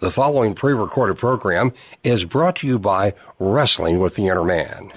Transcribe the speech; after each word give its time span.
The 0.00 0.12
following 0.12 0.54
pre 0.54 0.74
recorded 0.74 1.18
program 1.18 1.72
is 2.04 2.24
brought 2.24 2.54
to 2.56 2.68
you 2.68 2.78
by 2.78 3.14
Wrestling 3.40 3.98
with 3.98 4.14
the 4.14 4.28
Inner 4.28 4.44
Man. 4.44 4.92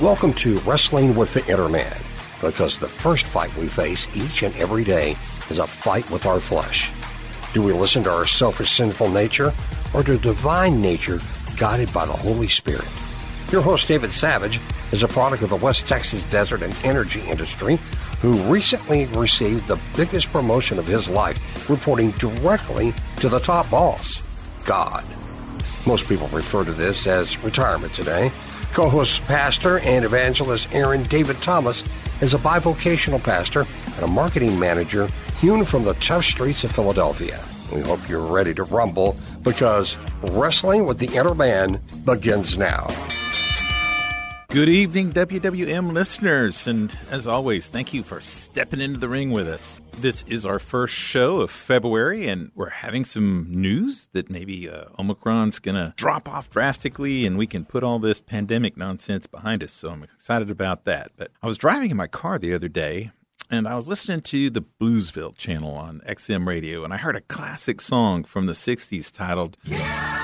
Welcome 0.00 0.34
to 0.34 0.58
Wrestling 0.60 1.14
with 1.14 1.32
the 1.32 1.46
Inner 1.46 1.68
Man, 1.68 1.96
because 2.40 2.76
the 2.76 2.88
first 2.88 3.26
fight 3.26 3.56
we 3.56 3.68
face 3.68 4.08
each 4.16 4.42
and 4.42 4.52
every 4.56 4.82
day 4.82 5.16
is 5.50 5.60
a 5.60 5.68
fight 5.68 6.10
with 6.10 6.26
our 6.26 6.40
flesh. 6.40 6.90
Do 7.54 7.62
we 7.62 7.72
listen 7.72 8.02
to 8.02 8.10
our 8.10 8.26
selfish, 8.26 8.72
sinful 8.72 9.10
nature 9.10 9.54
or 9.94 10.02
to 10.02 10.18
divine 10.18 10.82
nature 10.82 11.20
guided 11.56 11.92
by 11.92 12.04
the 12.04 12.12
Holy 12.12 12.48
Spirit? 12.48 12.88
Your 13.52 13.62
host, 13.62 13.86
David 13.86 14.10
Savage, 14.10 14.60
is 14.90 15.04
a 15.04 15.08
product 15.08 15.44
of 15.44 15.50
the 15.50 15.56
West 15.64 15.86
Texas 15.86 16.24
desert 16.24 16.64
and 16.64 16.76
energy 16.82 17.20
industry 17.20 17.78
who 18.20 18.32
recently 18.52 19.06
received 19.06 19.68
the 19.68 19.78
biggest 19.96 20.32
promotion 20.32 20.80
of 20.80 20.88
his 20.88 21.08
life, 21.08 21.70
reporting 21.70 22.10
directly 22.18 22.92
to 23.18 23.28
the 23.28 23.38
top 23.38 23.70
boss. 23.70 24.24
God. 24.64 25.04
Most 25.86 26.08
people 26.08 26.28
refer 26.28 26.64
to 26.64 26.72
this 26.72 27.06
as 27.06 27.42
retirement 27.42 27.94
today. 27.94 28.30
Co 28.72 28.88
host 28.88 29.22
pastor 29.22 29.78
and 29.80 30.04
evangelist 30.04 30.68
Aaron 30.72 31.02
David 31.04 31.40
Thomas 31.42 31.82
is 32.20 32.34
a 32.34 32.38
bivocational 32.38 33.22
pastor 33.22 33.66
and 33.96 34.04
a 34.04 34.06
marketing 34.06 34.58
manager 34.58 35.08
hewn 35.40 35.64
from 35.64 35.82
the 35.82 35.94
tough 35.94 36.24
streets 36.24 36.62
of 36.64 36.70
Philadelphia. 36.70 37.42
We 37.72 37.80
hope 37.80 38.08
you're 38.08 38.20
ready 38.20 38.54
to 38.54 38.64
rumble 38.64 39.16
because 39.42 39.96
wrestling 40.30 40.86
with 40.86 40.98
the 40.98 41.16
inner 41.16 41.34
man 41.34 41.80
begins 42.04 42.56
now. 42.58 42.86
Good 44.50 44.68
evening, 44.68 45.12
WWM 45.12 45.92
listeners, 45.92 46.66
and 46.66 46.92
as 47.08 47.28
always, 47.28 47.68
thank 47.68 47.94
you 47.94 48.02
for 48.02 48.20
stepping 48.20 48.80
into 48.80 48.98
the 48.98 49.08
ring 49.08 49.30
with 49.30 49.46
us. 49.46 49.80
This 49.98 50.24
is 50.26 50.44
our 50.44 50.58
first 50.58 50.92
show 50.92 51.40
of 51.40 51.52
February, 51.52 52.26
and 52.26 52.50
we're 52.56 52.68
having 52.68 53.04
some 53.04 53.46
news 53.48 54.08
that 54.12 54.28
maybe 54.28 54.68
uh, 54.68 54.86
Omicron's 54.98 55.60
going 55.60 55.76
to 55.76 55.94
drop 55.96 56.28
off 56.28 56.50
drastically, 56.50 57.26
and 57.26 57.38
we 57.38 57.46
can 57.46 57.64
put 57.64 57.84
all 57.84 58.00
this 58.00 58.20
pandemic 58.20 58.76
nonsense 58.76 59.28
behind 59.28 59.62
us. 59.62 59.70
So 59.70 59.90
I'm 59.90 60.02
excited 60.02 60.50
about 60.50 60.84
that. 60.84 61.12
But 61.16 61.30
I 61.40 61.46
was 61.46 61.56
driving 61.56 61.92
in 61.92 61.96
my 61.96 62.08
car 62.08 62.36
the 62.36 62.52
other 62.52 62.68
day, 62.68 63.12
and 63.50 63.68
I 63.68 63.76
was 63.76 63.86
listening 63.86 64.20
to 64.22 64.50
the 64.50 64.62
Bluesville 64.62 65.36
channel 65.36 65.76
on 65.76 66.02
XM 66.08 66.44
radio, 66.44 66.82
and 66.82 66.92
I 66.92 66.96
heard 66.96 67.14
a 67.14 67.20
classic 67.20 67.80
song 67.80 68.24
from 68.24 68.46
the 68.46 68.54
60s 68.54 69.12
titled 69.12 69.56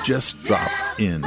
Just 0.03 0.43
Drop 0.43 0.69
In. 0.99 1.23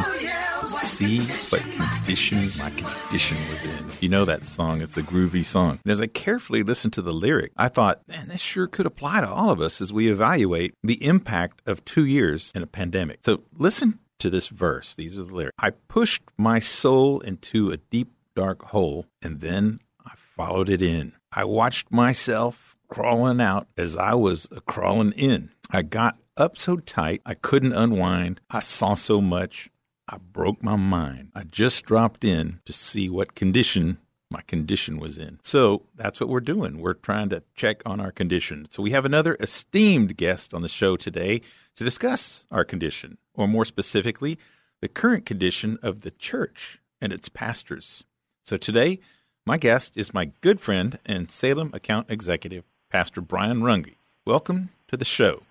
See 0.66 1.20
what 1.48 1.62
condition 1.62 2.48
my 2.58 2.70
condition 2.70 3.39
was 3.50 3.64
in. 3.64 3.86
You 4.00 4.08
know 4.08 4.25
that 4.25 4.47
song, 4.47 4.83
it's 4.83 4.97
a 4.97 5.02
groovy 5.02 5.44
song. 5.44 5.80
And 5.84 5.91
as 5.91 6.00
I 6.00 6.06
carefully 6.06 6.62
listened 6.62 6.92
to 6.94 7.02
the 7.02 7.12
lyric, 7.12 7.52
I 7.56 7.69
thought, 7.69 8.02
man, 8.06 8.28
this 8.28 8.41
sure 8.41 8.67
could 8.67 8.86
apply 8.86 9.20
to 9.20 9.28
all 9.28 9.50
of 9.50 9.61
us 9.61 9.80
as 9.80 9.92
we 9.92 10.11
evaluate 10.11 10.75
the 10.83 11.02
impact 11.05 11.62
of 11.67 11.84
two 11.84 12.05
years 12.05 12.52
in 12.55 12.62
a 12.62 12.67
pandemic. 12.67 13.20
So 13.22 13.42
listen 13.56 14.00
to 14.19 14.28
this 14.28 14.48
verse. 14.48 14.94
These 14.94 15.17
are 15.17 15.25
the 15.25 15.34
lyrics. 15.34 15.56
I 15.58 15.70
pushed 15.70 16.22
my 16.36 16.58
soul 16.58 17.20
into 17.20 17.70
a 17.70 17.78
deep, 17.78 18.12
dark 18.36 18.62
hole, 18.67 19.06
and 19.22 19.41
then 19.41 19.80
I 20.05 20.12
followed 20.36 20.69
it 20.69 20.83
in. 20.83 21.14
I 21.33 21.45
watched 21.45 21.91
myself 21.91 22.77
crawling 22.89 23.41
out 23.41 23.67
as 23.77 23.97
I 23.97 24.14
was 24.14 24.48
crawling 24.67 25.12
in. 25.12 25.50
I 25.70 25.83
got 25.83 26.19
up 26.36 26.58
so 26.58 26.77
tight 26.77 27.22
I 27.24 27.34
couldn't 27.34 27.72
unwind. 27.72 28.41
I 28.50 28.61
saw 28.61 28.95
so 28.95 29.20
much. 29.20 29.70
I 30.12 30.16
broke 30.19 30.61
my 30.61 30.75
mind. 30.75 31.30
I 31.36 31.44
just 31.44 31.84
dropped 31.84 32.25
in 32.25 32.58
to 32.64 32.72
see 32.72 33.08
what 33.08 33.36
condition 33.36 33.98
my 34.28 34.42
condition 34.42 34.98
was 34.98 35.19
in. 35.19 35.39
So 35.42 35.83
that's 35.94 36.20
what 36.20 36.28
we're 36.28 36.41
doing. 36.41 36.80
We're 36.80 36.94
trying 36.94 37.28
to 37.30 37.42
check 37.55 37.83
on 37.86 38.00
our 38.00 38.11
condition. 38.11 38.67
So 38.70 38.83
we 38.83 38.91
have 38.91 39.05
another 39.05 39.36
esteemed 39.41 40.17
guest 40.17 40.52
on 40.52 40.62
the 40.62 40.69
show 40.69 40.97
today 40.97 41.42
to 41.77 41.84
discuss 41.84 42.44
our 42.50 42.64
condition, 42.64 43.19
or 43.34 43.47
more 43.47 43.64
specifically, 43.64 44.39
the 44.80 44.89
current 44.89 45.27
condition 45.27 45.78
of 45.83 46.02
the 46.02 46.11
church 46.12 46.80
and 47.00 47.12
its 47.12 47.28
pastors. 47.28 48.05
So 48.45 48.56
today, 48.56 48.98
my 49.47 49.58
guest 49.58 49.92
is 49.95 50.14
my 50.14 50.33
good 50.41 50.61
friend 50.61 50.98
and 51.06 51.30
Salem 51.30 51.70
account 51.73 52.06
executive, 52.08 52.64
Pastor 52.90 53.20
Brian 53.20 53.61
Runge. 53.62 53.95
Welcome 54.27 54.70
to 54.89 54.96
the 54.96 55.05
show. 55.05 55.42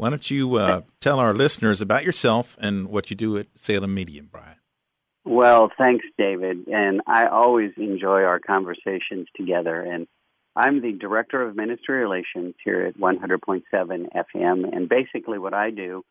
Why 0.00 0.08
don't 0.08 0.30
you 0.30 0.54
uh, 0.54 0.80
tell 1.02 1.20
our 1.20 1.34
listeners 1.34 1.82
about 1.82 2.04
yourself 2.04 2.56
and 2.58 2.88
what 2.88 3.10
you 3.10 3.16
do 3.16 3.36
at 3.36 3.48
Salem 3.54 3.92
Media, 3.92 4.22
Brian? 4.22 4.56
Well, 5.26 5.70
thanks, 5.76 6.06
David. 6.16 6.68
And 6.68 7.02
I 7.06 7.26
always 7.26 7.72
enjoy 7.76 8.22
our 8.22 8.40
conversations 8.40 9.28
together. 9.36 9.78
And 9.78 10.06
I'm 10.56 10.80
the 10.80 10.92
Director 10.92 11.42
of 11.42 11.54
Ministry 11.54 11.98
Relations 11.98 12.54
here 12.64 12.86
at 12.86 12.96
100.7 12.96 13.62
FM. 13.74 14.74
And 14.74 14.88
basically, 14.88 15.38
what 15.38 15.52
I 15.52 15.68
do 15.68 16.02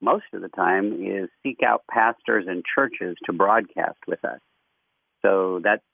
most 0.00 0.24
of 0.32 0.42
the 0.42 0.48
time 0.48 0.94
is 0.94 1.28
seek 1.44 1.58
out 1.64 1.84
pastors 1.88 2.46
and 2.48 2.64
churches 2.74 3.16
to 3.26 3.32
broadcast 3.32 3.98
with 4.08 4.24
us. 4.24 4.40
So 5.22 5.60
that's 5.62 5.84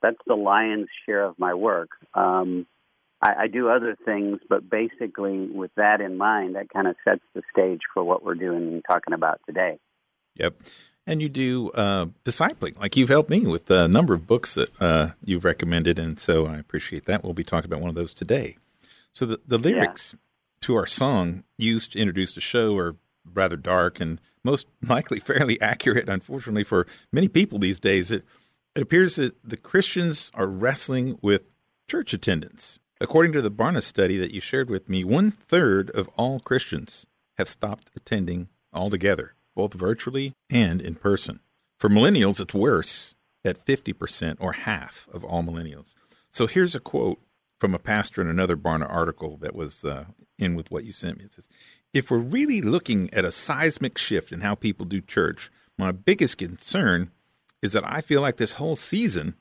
that's 0.00 0.20
the 0.28 0.36
lion's 0.36 0.86
share 1.06 1.24
of 1.24 1.40
my 1.40 1.54
work. 1.54 1.88
Um, 2.14 2.68
I, 3.24 3.44
I 3.44 3.46
do 3.46 3.68
other 3.70 3.96
things, 4.04 4.40
but 4.48 4.68
basically, 4.68 5.46
with 5.46 5.70
that 5.76 6.00
in 6.00 6.18
mind, 6.18 6.56
that 6.56 6.68
kind 6.68 6.86
of 6.86 6.94
sets 7.04 7.22
the 7.34 7.42
stage 7.50 7.80
for 7.92 8.04
what 8.04 8.22
we're 8.22 8.34
doing 8.34 8.68
and 8.68 8.84
talking 8.86 9.14
about 9.14 9.40
today. 9.46 9.78
Yep. 10.36 10.60
And 11.06 11.22
you 11.22 11.28
do 11.28 11.70
uh, 11.70 12.06
discipling, 12.24 12.78
like 12.78 12.96
you've 12.96 13.08
helped 13.08 13.30
me 13.30 13.40
with 13.40 13.70
a 13.70 13.88
number 13.88 14.14
of 14.14 14.26
books 14.26 14.54
that 14.54 14.70
uh, 14.80 15.10
you've 15.24 15.44
recommended, 15.44 15.98
and 15.98 16.20
so 16.20 16.46
I 16.46 16.58
appreciate 16.58 17.06
that. 17.06 17.24
We'll 17.24 17.34
be 17.34 17.44
talking 17.44 17.70
about 17.70 17.80
one 17.80 17.90
of 17.90 17.94
those 17.94 18.14
today. 18.14 18.56
So 19.12 19.26
the, 19.26 19.40
the 19.46 19.58
lyrics 19.58 20.14
yeah. 20.14 20.18
to 20.62 20.76
our 20.76 20.86
song 20.86 21.44
used 21.56 21.92
to 21.92 21.98
introduce 21.98 22.32
the 22.32 22.40
show 22.40 22.76
are 22.76 22.96
rather 23.32 23.56
dark 23.56 24.00
and 24.00 24.20
most 24.42 24.66
likely 24.82 25.20
fairly 25.20 25.60
accurate, 25.60 26.08
unfortunately, 26.08 26.64
for 26.64 26.86
many 27.10 27.28
people 27.28 27.58
these 27.58 27.78
days. 27.78 28.10
It, 28.10 28.24
it 28.74 28.82
appears 28.82 29.16
that 29.16 29.36
the 29.42 29.56
Christians 29.56 30.30
are 30.34 30.46
wrestling 30.46 31.18
with 31.22 31.42
church 31.88 32.12
attendance. 32.12 32.78
According 33.00 33.32
to 33.32 33.42
the 33.42 33.50
Barna 33.50 33.82
study 33.82 34.16
that 34.18 34.32
you 34.32 34.40
shared 34.40 34.70
with 34.70 34.88
me, 34.88 35.02
one 35.02 35.32
third 35.32 35.90
of 35.90 36.08
all 36.16 36.38
Christians 36.38 37.06
have 37.36 37.48
stopped 37.48 37.90
attending 37.96 38.48
altogether, 38.72 39.34
both 39.56 39.74
virtually 39.74 40.32
and 40.50 40.80
in 40.80 40.94
person. 40.94 41.40
For 41.78 41.88
millennials, 41.90 42.40
it's 42.40 42.54
worse 42.54 43.14
at 43.44 43.64
50% 43.64 44.36
or 44.38 44.52
half 44.52 45.08
of 45.12 45.24
all 45.24 45.42
millennials. 45.42 45.94
So 46.30 46.46
here's 46.46 46.74
a 46.74 46.80
quote 46.80 47.20
from 47.60 47.74
a 47.74 47.80
pastor 47.80 48.22
in 48.22 48.28
another 48.28 48.56
Barna 48.56 48.88
article 48.88 49.38
that 49.38 49.54
was 49.54 49.84
uh, 49.84 50.04
in 50.38 50.54
with 50.54 50.70
what 50.70 50.84
you 50.84 50.92
sent 50.92 51.18
me. 51.18 51.24
It 51.24 51.32
says, 51.32 51.48
If 51.92 52.10
we're 52.10 52.18
really 52.18 52.62
looking 52.62 53.12
at 53.12 53.24
a 53.24 53.32
seismic 53.32 53.98
shift 53.98 54.32
in 54.32 54.40
how 54.40 54.54
people 54.54 54.86
do 54.86 55.00
church, 55.00 55.50
my 55.76 55.90
biggest 55.90 56.38
concern 56.38 57.10
is 57.60 57.72
that 57.72 57.86
I 57.86 58.00
feel 58.00 58.20
like 58.20 58.36
this 58.36 58.52
whole 58.52 58.76
season 58.76 59.34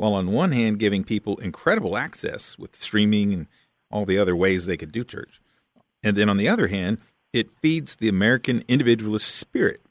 while 0.00 0.14
on 0.14 0.32
one 0.32 0.50
hand 0.50 0.78
giving 0.78 1.04
people 1.04 1.36
incredible 1.40 1.94
access 1.94 2.58
with 2.58 2.74
streaming 2.74 3.34
and 3.34 3.46
all 3.90 4.06
the 4.06 4.16
other 4.16 4.34
ways 4.34 4.64
they 4.64 4.78
could 4.78 4.92
do 4.92 5.04
church. 5.04 5.42
And 6.02 6.16
then 6.16 6.30
on 6.30 6.38
the 6.38 6.48
other 6.48 6.68
hand, 6.68 6.96
it 7.34 7.50
feeds 7.60 7.96
the 7.96 8.08
American 8.08 8.64
individualist 8.66 9.28
spirit, 9.28 9.82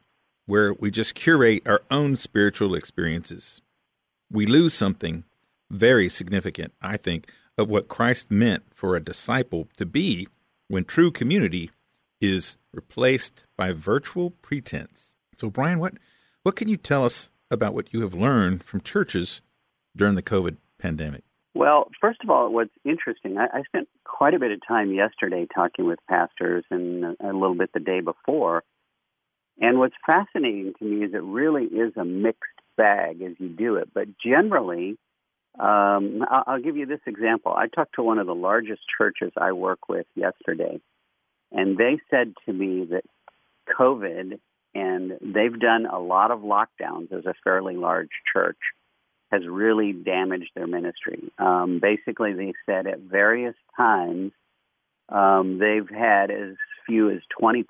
where 0.47 0.73
we 0.73 0.89
just 0.89 1.13
curate 1.13 1.61
our 1.67 1.83
own 1.91 2.15
spiritual 2.15 2.73
experiences. 2.73 3.61
We 4.31 4.47
lose 4.47 4.73
something 4.73 5.25
very 5.69 6.09
significant, 6.09 6.73
I 6.81 6.97
think, 6.97 7.31
of 7.55 7.69
what 7.69 7.87
Christ 7.87 8.31
meant 8.31 8.63
for 8.73 8.95
a 8.95 8.99
disciple 8.99 9.67
to 9.77 9.85
be 9.85 10.27
when 10.69 10.85
true 10.85 11.11
community 11.11 11.69
is 12.19 12.57
replaced 12.73 13.43
by 13.55 13.73
virtual 13.73 14.31
pretense. 14.41 15.13
So, 15.37 15.51
Brian, 15.51 15.77
what, 15.77 15.93
what 16.41 16.55
can 16.55 16.67
you 16.67 16.77
tell 16.77 17.05
us 17.05 17.29
about 17.51 17.75
what 17.75 17.93
you 17.93 18.01
have 18.01 18.15
learned 18.15 18.63
from 18.63 18.81
churches 18.81 19.43
during 19.95 20.15
the 20.15 20.21
COVID 20.21 20.57
pandemic? 20.79 21.23
Well, 21.53 21.89
first 21.99 22.19
of 22.23 22.29
all, 22.29 22.51
what's 22.53 22.73
interesting, 22.85 23.37
I, 23.37 23.47
I 23.59 23.63
spent 23.63 23.89
quite 24.03 24.33
a 24.33 24.39
bit 24.39 24.51
of 24.51 24.59
time 24.67 24.93
yesterday 24.93 25.47
talking 25.53 25.85
with 25.85 25.99
pastors 26.07 26.63
and 26.69 27.17
a 27.19 27.33
little 27.33 27.55
bit 27.55 27.71
the 27.73 27.79
day 27.79 28.01
before. 28.01 28.63
And 29.59 29.79
what's 29.79 29.95
fascinating 30.05 30.73
to 30.79 30.85
me 30.85 31.05
is 31.05 31.13
it 31.13 31.21
really 31.21 31.65
is 31.65 31.93
a 31.97 32.05
mixed 32.05 32.43
bag 32.77 33.21
as 33.21 33.33
you 33.39 33.49
do 33.49 33.75
it. 33.75 33.89
But 33.93 34.07
generally, 34.25 34.97
um, 35.59 36.23
I'll, 36.29 36.43
I'll 36.47 36.61
give 36.61 36.77
you 36.77 36.85
this 36.85 37.01
example. 37.05 37.53
I 37.53 37.67
talked 37.67 37.95
to 37.95 38.03
one 38.03 38.19
of 38.19 38.27
the 38.27 38.35
largest 38.35 38.81
churches 38.97 39.33
I 39.35 39.51
work 39.51 39.89
with 39.89 40.05
yesterday, 40.15 40.79
and 41.51 41.77
they 41.77 41.99
said 42.09 42.33
to 42.45 42.53
me 42.53 42.85
that 42.91 43.03
COVID, 43.77 44.39
and 44.75 45.11
they've 45.21 45.59
done 45.59 45.87
a 45.87 45.99
lot 45.99 46.31
of 46.31 46.39
lockdowns 46.39 47.11
as 47.11 47.25
a 47.25 47.33
fairly 47.43 47.75
large 47.75 48.11
church 48.31 48.57
has 49.31 49.41
really 49.47 49.93
damaged 49.93 50.51
their 50.55 50.67
ministry. 50.67 51.31
Um, 51.37 51.79
basically, 51.81 52.33
they 52.33 52.53
said 52.65 52.87
at 52.87 52.99
various 52.99 53.55
times 53.77 54.31
um, 55.09 55.59
they've 55.59 55.89
had 55.89 56.31
as 56.31 56.55
few 56.85 57.09
as 57.11 57.19
20% 57.41 57.65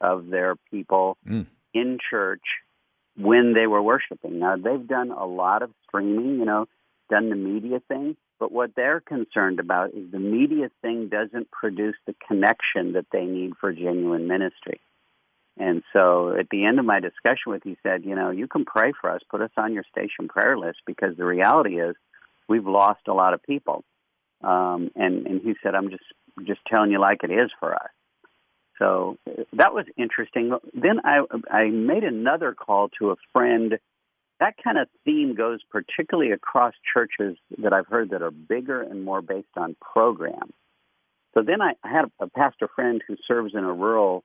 of 0.00 0.28
their 0.28 0.56
people 0.70 1.18
mm. 1.28 1.46
in 1.74 1.98
church 2.10 2.42
when 3.16 3.54
they 3.54 3.66
were 3.66 3.82
worshiping. 3.82 4.38
Now, 4.38 4.56
they've 4.56 4.86
done 4.86 5.10
a 5.10 5.26
lot 5.26 5.62
of 5.62 5.70
streaming, 5.86 6.38
you 6.38 6.44
know, 6.44 6.66
done 7.10 7.30
the 7.30 7.36
media 7.36 7.80
thing, 7.88 8.16
but 8.38 8.52
what 8.52 8.72
they're 8.74 9.00
concerned 9.00 9.60
about 9.60 9.90
is 9.94 10.10
the 10.10 10.18
media 10.18 10.70
thing 10.82 11.08
doesn't 11.08 11.50
produce 11.50 11.96
the 12.06 12.14
connection 12.26 12.92
that 12.92 13.06
they 13.12 13.24
need 13.24 13.52
for 13.60 13.72
genuine 13.72 14.26
ministry. 14.26 14.80
And 15.58 15.82
so 15.92 16.36
at 16.38 16.48
the 16.50 16.66
end 16.66 16.78
of 16.78 16.84
my 16.84 17.00
discussion 17.00 17.52
with, 17.52 17.62
he 17.64 17.76
said, 17.82 18.04
you 18.04 18.14
know, 18.14 18.30
you 18.30 18.46
can 18.46 18.64
pray 18.64 18.92
for 19.00 19.10
us, 19.10 19.20
put 19.30 19.40
us 19.40 19.50
on 19.56 19.72
your 19.72 19.84
station 19.90 20.28
prayer 20.28 20.58
list 20.58 20.78
because 20.86 21.16
the 21.16 21.24
reality 21.24 21.80
is 21.80 21.96
we've 22.48 22.66
lost 22.66 23.00
a 23.08 23.14
lot 23.14 23.32
of 23.34 23.42
people. 23.42 23.84
Um, 24.42 24.90
and 24.94 25.26
and 25.26 25.40
he 25.40 25.54
said, 25.62 25.74
I'm 25.74 25.90
just 25.90 26.04
just 26.46 26.60
telling 26.72 26.90
you 26.90 27.00
like 27.00 27.20
it 27.22 27.30
is 27.30 27.50
for 27.58 27.74
us. 27.74 27.90
So 28.78 29.16
that 29.54 29.72
was 29.72 29.86
interesting. 29.96 30.52
Then 30.74 31.00
I 31.04 31.20
I 31.50 31.68
made 31.68 32.04
another 32.04 32.52
call 32.54 32.90
to 32.98 33.10
a 33.12 33.16
friend. 33.32 33.78
That 34.38 34.54
kind 34.62 34.76
of 34.76 34.88
theme 35.06 35.34
goes 35.34 35.60
particularly 35.70 36.32
across 36.32 36.74
churches 36.92 37.38
that 37.62 37.72
I've 37.72 37.86
heard 37.86 38.10
that 38.10 38.20
are 38.20 38.30
bigger 38.30 38.82
and 38.82 39.02
more 39.02 39.22
based 39.22 39.56
on 39.56 39.74
programs. 39.80 40.52
So 41.32 41.42
then 41.42 41.62
I 41.62 41.72
had 41.82 42.04
a 42.20 42.28
pastor 42.28 42.68
friend 42.74 43.02
who 43.08 43.16
serves 43.26 43.54
in 43.54 43.64
a 43.64 43.72
rural 43.72 44.24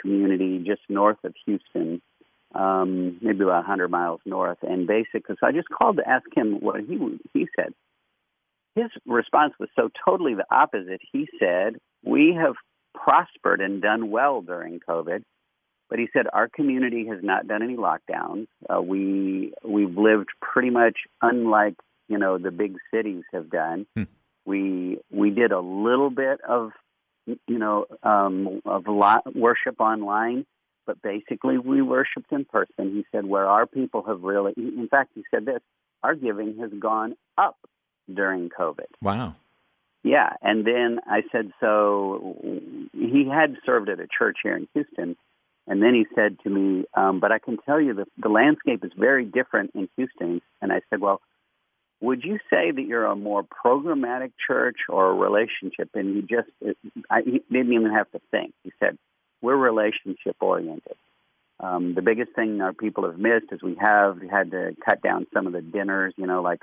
community 0.00 0.62
just 0.66 0.82
north 0.88 1.18
of 1.24 1.34
Houston, 1.46 2.02
um, 2.54 3.18
maybe 3.20 3.44
about 3.44 3.64
100 3.64 3.88
miles 3.88 4.20
north. 4.24 4.58
And 4.62 4.86
basically, 4.86 5.36
so 5.40 5.46
I 5.46 5.52
just 5.52 5.68
called 5.68 5.96
to 5.96 6.08
ask 6.08 6.24
him 6.34 6.58
what 6.60 6.80
he 6.80 6.98
he 7.32 7.48
said. 7.56 7.72
His 8.74 8.90
response 9.06 9.54
was 9.60 9.68
so 9.76 9.88
totally 10.08 10.34
the 10.34 10.46
opposite. 10.50 11.00
He 11.12 11.28
said, 11.38 11.76
"We 12.04 12.34
have 12.40 12.54
prospered 12.92 13.60
and 13.60 13.80
done 13.80 14.10
well 14.10 14.40
during 14.40 14.80
COVID." 14.80 15.22
But 15.90 15.98
he 15.98 16.08
said 16.12 16.26
our 16.32 16.48
community 16.48 17.06
has 17.06 17.22
not 17.22 17.46
done 17.46 17.62
any 17.62 17.76
lockdowns. 17.76 18.46
Uh, 18.68 18.80
we 18.80 19.52
we've 19.62 19.96
lived 19.96 20.28
pretty 20.40 20.70
much 20.70 20.96
unlike 21.22 21.74
you 22.08 22.18
know 22.18 22.38
the 22.38 22.50
big 22.50 22.76
cities 22.92 23.22
have 23.32 23.50
done. 23.50 23.86
Hmm. 23.94 24.04
We 24.44 24.98
we 25.10 25.30
did 25.30 25.52
a 25.52 25.60
little 25.60 26.10
bit 26.10 26.40
of 26.40 26.72
you 27.26 27.58
know 27.58 27.86
um, 28.02 28.60
of 28.64 28.86
lot, 28.86 29.34
worship 29.34 29.80
online, 29.80 30.46
but 30.86 31.00
basically 31.02 31.58
we 31.58 31.82
worshipped 31.82 32.32
in 32.32 32.44
person. 32.44 32.92
He 32.92 33.04
said 33.12 33.26
where 33.26 33.46
our 33.46 33.66
people 33.66 34.02
have 34.06 34.22
really, 34.22 34.52
in 34.56 34.88
fact, 34.90 35.12
he 35.14 35.24
said 35.30 35.46
this: 35.46 35.60
our 36.02 36.14
giving 36.14 36.58
has 36.58 36.70
gone 36.78 37.16
up 37.38 37.56
during 38.12 38.50
COVID. 38.50 38.86
Wow. 39.02 39.36
Yeah, 40.02 40.34
and 40.42 40.66
then 40.66 41.00
I 41.06 41.22
said 41.32 41.50
so. 41.60 42.36
He 42.92 43.26
had 43.26 43.56
served 43.64 43.88
at 43.88 44.00
a 44.00 44.06
church 44.06 44.36
here 44.42 44.54
in 44.54 44.68
Houston, 44.74 45.16
and 45.66 45.82
then 45.82 45.94
he 45.94 46.04
said 46.14 46.36
to 46.44 46.50
me, 46.50 46.84
um, 46.94 47.20
"But 47.20 47.32
I 47.32 47.38
can 47.38 47.56
tell 47.56 47.80
you 47.80 47.94
that 47.94 48.08
the 48.18 48.28
landscape 48.28 48.84
is 48.84 48.92
very 48.98 49.24
different 49.24 49.70
in 49.74 49.88
Houston." 49.96 50.42
And 50.60 50.72
I 50.72 50.80
said, 50.90 51.00
"Well." 51.00 51.20
Would 52.00 52.24
you 52.24 52.38
say 52.50 52.70
that 52.70 52.82
you're 52.82 53.06
a 53.06 53.16
more 53.16 53.44
programmatic 53.44 54.32
church 54.46 54.76
or 54.88 55.10
a 55.10 55.14
relationship? 55.14 55.90
And 55.94 56.16
he 56.16 56.22
just, 56.22 56.48
I, 57.10 57.22
he 57.22 57.42
didn't 57.50 57.72
even 57.72 57.92
have 57.92 58.10
to 58.12 58.20
think. 58.30 58.52
He 58.62 58.72
said, 58.78 58.98
we're 59.40 59.56
relationship 59.56 60.36
oriented. 60.40 60.96
Um, 61.60 61.94
the 61.94 62.02
biggest 62.02 62.32
thing 62.34 62.60
our 62.60 62.72
people 62.72 63.04
have 63.04 63.18
missed 63.18 63.52
is 63.52 63.62
we 63.62 63.76
have 63.80 64.20
had 64.30 64.50
to 64.50 64.76
cut 64.84 65.02
down 65.02 65.26
some 65.32 65.46
of 65.46 65.52
the 65.52 65.62
dinners, 65.62 66.14
you 66.16 66.26
know, 66.26 66.42
like 66.42 66.62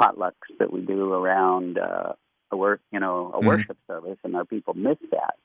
potlucks 0.00 0.32
that 0.58 0.72
we 0.72 0.80
do 0.80 1.12
around 1.12 1.78
uh, 1.78 2.12
a 2.50 2.56
work, 2.56 2.80
you 2.90 3.00
know, 3.00 3.30
a 3.32 3.38
mm-hmm. 3.38 3.46
worship 3.46 3.78
service, 3.86 4.18
and 4.24 4.34
our 4.36 4.44
people 4.44 4.74
miss 4.74 4.98
that. 5.10 5.36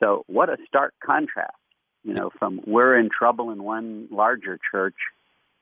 So, 0.00 0.24
what 0.26 0.50
a 0.50 0.56
stark 0.66 0.94
contrast, 1.04 1.56
you 2.04 2.14
know, 2.14 2.30
from 2.38 2.60
we're 2.66 2.98
in 2.98 3.08
trouble 3.16 3.50
in 3.50 3.62
one 3.62 4.08
larger 4.10 4.58
church 4.70 4.96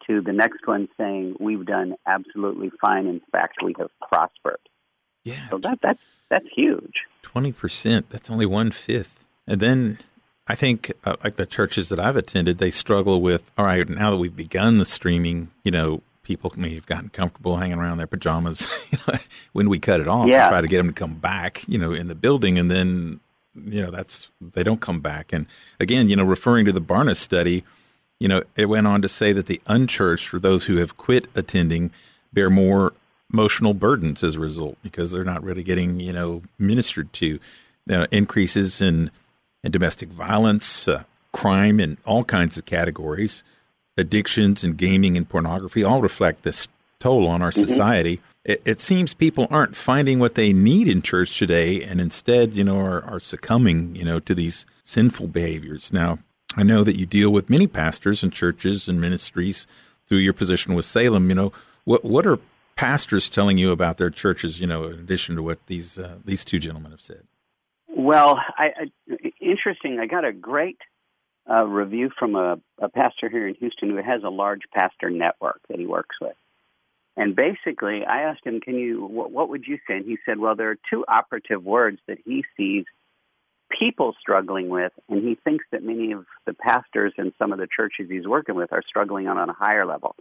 to 0.06 0.20
the 0.20 0.32
next 0.32 0.66
one 0.66 0.88
saying 0.98 1.36
we've 1.40 1.64
done 1.64 1.94
absolutely 2.06 2.70
fine. 2.80 3.06
In 3.06 3.20
fact, 3.32 3.58
we 3.62 3.74
have 3.78 3.90
prospered. 4.00 4.60
Yeah. 5.24 5.48
So 5.50 5.58
that 5.58 5.78
that's 5.82 6.00
that's 6.30 6.46
huge. 6.54 6.94
Twenty 7.22 7.52
percent. 7.52 8.10
That's 8.10 8.30
only 8.30 8.46
one 8.46 8.70
fifth. 8.70 9.24
And 9.46 9.60
then 9.60 9.98
I 10.46 10.54
think 10.54 10.92
uh, 11.04 11.16
like 11.22 11.36
the 11.36 11.46
churches 11.46 11.88
that 11.90 12.00
I've 12.00 12.16
attended, 12.16 12.58
they 12.58 12.70
struggle 12.70 13.20
with 13.20 13.50
all 13.56 13.64
right. 13.64 13.88
Now 13.88 14.10
that 14.10 14.16
we've 14.16 14.34
begun 14.34 14.78
the 14.78 14.84
streaming, 14.84 15.50
you 15.64 15.70
know, 15.70 16.02
people 16.22 16.52
may 16.56 16.74
have 16.74 16.86
gotten 16.86 17.08
comfortable 17.08 17.56
hanging 17.56 17.78
around 17.78 17.98
their 17.98 18.06
pajamas 18.06 18.66
when 19.52 19.68
we 19.68 19.78
cut 19.78 20.00
it 20.00 20.08
off. 20.08 20.28
Yeah. 20.28 20.48
try 20.48 20.60
to 20.60 20.68
get 20.68 20.78
them 20.78 20.88
to 20.88 20.92
come 20.92 21.16
back, 21.16 21.64
you 21.66 21.78
know, 21.78 21.92
in 21.92 22.08
the 22.08 22.14
building, 22.14 22.58
and 22.58 22.70
then 22.70 23.20
you 23.54 23.82
know 23.82 23.90
that's 23.90 24.28
they 24.40 24.62
don't 24.62 24.80
come 24.80 25.00
back. 25.00 25.32
And 25.32 25.46
again, 25.78 26.08
you 26.08 26.16
know, 26.16 26.24
referring 26.24 26.64
to 26.66 26.72
the 26.72 26.80
Barna 26.80 27.16
study 27.16 27.64
you 28.20 28.28
know, 28.28 28.42
it 28.54 28.66
went 28.66 28.86
on 28.86 29.02
to 29.02 29.08
say 29.08 29.32
that 29.32 29.46
the 29.46 29.60
unchurched, 29.66 30.32
or 30.32 30.38
those 30.38 30.64
who 30.64 30.76
have 30.76 30.96
quit 30.96 31.26
attending, 31.34 31.90
bear 32.32 32.50
more 32.50 32.92
emotional 33.32 33.74
burdens 33.74 34.22
as 34.22 34.36
a 34.36 34.40
result 34.40 34.76
because 34.82 35.10
they're 35.10 35.24
not 35.24 35.42
really 35.42 35.62
getting, 35.64 35.98
you 35.98 36.12
know, 36.12 36.42
ministered 36.58 37.12
to. 37.14 37.40
Uh, 37.90 38.06
increases 38.12 38.80
in, 38.80 39.10
in 39.64 39.72
domestic 39.72 40.10
violence, 40.10 40.86
uh, 40.86 41.02
crime 41.32 41.80
in 41.80 41.96
all 42.04 42.22
kinds 42.22 42.56
of 42.56 42.64
categories, 42.64 43.42
addictions 43.96 44.62
and 44.62 44.76
gaming 44.76 45.16
and 45.16 45.28
pornography 45.28 45.82
all 45.82 46.00
reflect 46.00 46.42
this 46.42 46.68
toll 47.00 47.26
on 47.26 47.42
our 47.42 47.50
mm-hmm. 47.50 47.66
society. 47.66 48.20
It, 48.44 48.62
it, 48.64 48.80
seems 48.80 49.12
people 49.12 49.48
aren't 49.50 49.74
finding 49.74 50.18
what 50.20 50.34
they 50.34 50.52
need 50.52 50.88
in 50.88 51.02
church 51.02 51.36
today, 51.36 51.82
and 51.82 52.00
instead, 52.00 52.54
you 52.54 52.62
know, 52.62 52.78
are, 52.78 53.02
are 53.02 53.18
succumbing, 53.18 53.96
you 53.96 54.04
know, 54.04 54.20
to 54.20 54.34
these 54.34 54.66
sinful 54.84 55.28
behaviors. 55.28 55.92
Now, 55.92 56.18
I 56.56 56.62
know 56.62 56.84
that 56.84 56.98
you 56.98 57.06
deal 57.06 57.30
with 57.30 57.48
many 57.48 57.66
pastors 57.66 58.22
and 58.22 58.32
churches 58.32 58.88
and 58.88 59.00
ministries 59.00 59.66
through 60.08 60.18
your 60.18 60.32
position 60.32 60.74
with 60.74 60.84
Salem. 60.84 61.28
You 61.28 61.34
know, 61.34 61.52
what 61.84 62.04
what 62.04 62.26
are 62.26 62.38
pastors 62.76 63.28
telling 63.28 63.58
you 63.58 63.70
about 63.70 63.98
their 63.98 64.10
churches? 64.10 64.60
You 64.60 64.66
know, 64.66 64.84
in 64.84 64.98
addition 64.98 65.36
to 65.36 65.42
what 65.42 65.64
these 65.66 65.98
uh, 65.98 66.16
these 66.24 66.44
two 66.44 66.58
gentlemen 66.58 66.90
have 66.90 67.00
said. 67.00 67.22
Well, 67.88 68.38
I, 68.56 68.66
I 68.66 69.30
interesting. 69.40 69.98
I 70.00 70.06
got 70.06 70.24
a 70.24 70.32
great 70.32 70.78
uh, 71.48 71.64
review 71.64 72.10
from 72.18 72.34
a, 72.34 72.58
a 72.80 72.88
pastor 72.88 73.28
here 73.28 73.46
in 73.46 73.54
Houston 73.56 73.90
who 73.90 73.96
has 73.96 74.22
a 74.24 74.30
large 74.30 74.62
pastor 74.74 75.10
network 75.10 75.60
that 75.68 75.78
he 75.78 75.86
works 75.86 76.16
with. 76.20 76.36
And 77.16 77.34
basically, 77.36 78.04
I 78.04 78.22
asked 78.22 78.44
him, 78.44 78.60
"Can 78.60 78.74
you? 78.74 79.04
What, 79.04 79.30
what 79.30 79.48
would 79.50 79.66
you 79.66 79.78
say?" 79.86 79.96
And 79.96 80.06
he 80.06 80.18
said, 80.24 80.38
"Well, 80.38 80.56
there 80.56 80.70
are 80.70 80.78
two 80.90 81.04
operative 81.06 81.64
words 81.64 81.98
that 82.08 82.18
he 82.24 82.44
sees 82.56 82.84
people 83.78 84.14
struggling 84.20 84.68
with, 84.68 84.92
and 85.08 85.26
he 85.26 85.36
thinks 85.42 85.64
that 85.72 85.82
many 85.82 86.12
of 86.12 86.26
the 86.46 86.54
pastors 86.54 87.12
in 87.18 87.32
some 87.38 87.52
of 87.52 87.58
the 87.58 87.68
churches 87.74 88.08
he's 88.10 88.26
working 88.26 88.54
with 88.54 88.72
are 88.72 88.82
struggling 88.86 89.28
on, 89.28 89.38
on 89.38 89.48
a 89.48 89.54
higher 89.54 89.86
level. 89.86 90.16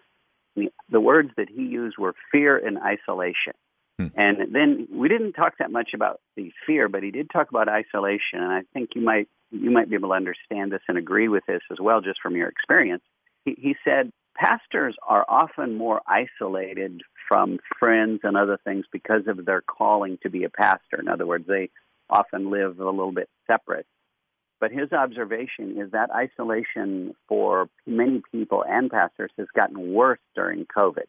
The, 0.55 0.69
the 0.89 0.99
words 0.99 1.31
that 1.37 1.49
he 1.49 1.63
used 1.63 1.97
were 1.97 2.13
fear 2.31 2.57
and 2.57 2.77
isolation. 2.77 3.53
Hmm. 3.97 4.07
And 4.15 4.37
then 4.53 4.87
we 4.91 5.09
didn't 5.09 5.33
talk 5.33 5.55
that 5.59 5.71
much 5.71 5.91
about 5.93 6.21
the 6.35 6.51
fear, 6.65 6.87
but 6.87 7.03
he 7.03 7.11
did 7.11 7.29
talk 7.29 7.49
about 7.49 7.67
isolation, 7.67 8.39
and 8.39 8.51
I 8.51 8.61
think 8.73 8.91
you 8.95 9.01
might 9.01 9.27
you 9.51 9.71
might 9.71 9.89
be 9.89 9.95
able 9.95 10.09
to 10.09 10.15
understand 10.15 10.71
this 10.71 10.81
and 10.87 10.97
agree 10.97 11.27
with 11.27 11.43
this 11.47 11.61
as 11.71 11.79
well, 11.81 12.01
just 12.01 12.21
from 12.21 12.35
your 12.35 12.47
experience. 12.47 13.01
He, 13.45 13.55
he 13.57 13.75
said 13.83 14.11
pastors 14.35 14.95
are 15.07 15.25
often 15.27 15.75
more 15.75 16.01
isolated 16.07 17.01
from 17.27 17.57
friends 17.79 18.21
and 18.23 18.37
other 18.37 18.59
things 18.63 18.85
because 18.91 19.23
of 19.27 19.45
their 19.45 19.61
calling 19.61 20.17
to 20.23 20.29
be 20.29 20.43
a 20.43 20.49
pastor. 20.49 20.99
In 20.99 21.07
other 21.07 21.25
words, 21.25 21.45
they 21.47 21.69
often 22.09 22.51
live 22.51 22.79
a 22.79 22.85
little 22.85 23.11
bit 23.11 23.29
separate. 23.47 23.85
But 24.59 24.71
his 24.71 24.91
observation 24.91 25.77
is 25.79 25.91
that 25.91 26.09
isolation 26.11 27.13
for 27.27 27.69
many 27.87 28.21
people 28.31 28.63
and 28.67 28.91
pastors 28.91 29.31
has 29.37 29.47
gotten 29.55 29.93
worse 29.93 30.19
during 30.35 30.65
COVID. 30.65 31.05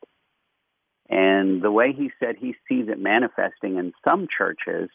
And 1.09 1.61
the 1.61 1.73
way 1.73 1.93
he 1.93 2.11
said 2.21 2.37
he 2.39 2.55
sees 2.69 2.89
it 2.89 3.01
manifesting 3.01 3.77
in 3.77 3.93
some 4.09 4.29
churches 4.37 4.89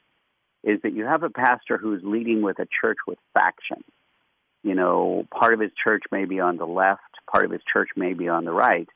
is 0.63 0.79
that 0.83 0.93
you 0.93 1.03
have 1.03 1.23
a 1.23 1.29
pastor 1.29 1.77
who's 1.77 2.01
leading 2.03 2.41
with 2.41 2.59
a 2.59 2.67
church 2.81 2.97
with 3.05 3.19
factions. 3.33 3.83
You 4.63 4.73
know, 4.73 5.27
part 5.37 5.53
of 5.53 5.59
his 5.59 5.71
church 5.83 6.03
may 6.11 6.25
be 6.25 6.39
on 6.39 6.57
the 6.57 6.65
left, 6.65 7.01
part 7.29 7.45
of 7.45 7.51
his 7.51 7.61
church 7.71 7.89
may 7.97 8.13
be 8.13 8.29
on 8.29 8.45
the 8.45 8.53
right. 8.53 8.87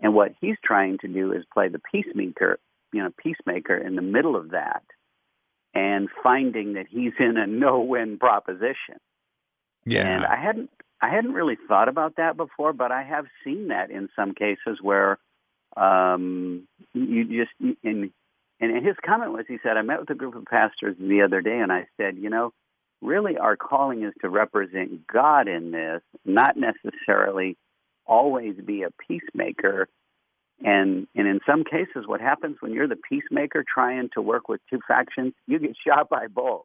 And 0.00 0.14
what 0.14 0.32
he's 0.40 0.56
trying 0.64 0.98
to 0.98 1.08
do 1.08 1.32
is 1.32 1.44
play 1.52 1.68
the 1.68 1.80
peacemaker, 1.80 2.58
you 2.92 3.02
know, 3.02 3.10
peacemaker 3.22 3.76
in 3.76 3.96
the 3.96 4.02
middle 4.02 4.36
of 4.36 4.52
that 4.52 4.84
and 5.74 6.08
finding 6.22 6.74
that 6.74 6.86
he's 6.88 7.12
in 7.18 7.36
a 7.36 7.46
no-win 7.46 8.18
proposition. 8.18 8.98
Yeah. 9.84 10.06
And 10.06 10.24
I 10.24 10.36
hadn't 10.36 10.70
I 11.00 11.10
hadn't 11.10 11.32
really 11.32 11.56
thought 11.68 11.88
about 11.88 12.16
that 12.16 12.36
before, 12.36 12.72
but 12.72 12.90
I 12.90 13.02
have 13.04 13.26
seen 13.44 13.68
that 13.68 13.90
in 13.90 14.08
some 14.16 14.34
cases 14.34 14.78
where 14.82 15.18
um, 15.76 16.66
you 16.92 17.24
just 17.24 17.78
in 17.82 18.12
and 18.60 18.86
his 18.86 18.96
comment 19.06 19.32
was 19.32 19.44
he 19.46 19.58
said 19.62 19.76
I 19.76 19.82
met 19.82 20.00
with 20.00 20.10
a 20.10 20.14
group 20.14 20.34
of 20.34 20.44
pastors 20.46 20.96
the 20.98 21.22
other 21.22 21.40
day 21.40 21.58
and 21.58 21.72
I 21.72 21.86
said, 21.96 22.16
you 22.16 22.28
know, 22.28 22.52
really 23.00 23.36
our 23.38 23.56
calling 23.56 24.02
is 24.02 24.12
to 24.22 24.28
represent 24.28 25.06
God 25.06 25.46
in 25.46 25.70
this, 25.70 26.02
not 26.24 26.56
necessarily 26.56 27.56
always 28.04 28.56
be 28.56 28.82
a 28.82 28.90
peacemaker 29.06 29.88
and 30.64 31.06
and 31.14 31.28
in 31.28 31.40
some 31.46 31.64
cases, 31.64 32.06
what 32.06 32.20
happens 32.20 32.56
when 32.60 32.72
you're 32.72 32.88
the 32.88 32.96
peacemaker 32.96 33.64
trying 33.72 34.10
to 34.14 34.22
work 34.22 34.48
with 34.48 34.60
two 34.68 34.80
factions, 34.86 35.34
you 35.46 35.58
get 35.58 35.76
shot 35.86 36.08
by 36.08 36.26
both. 36.26 36.64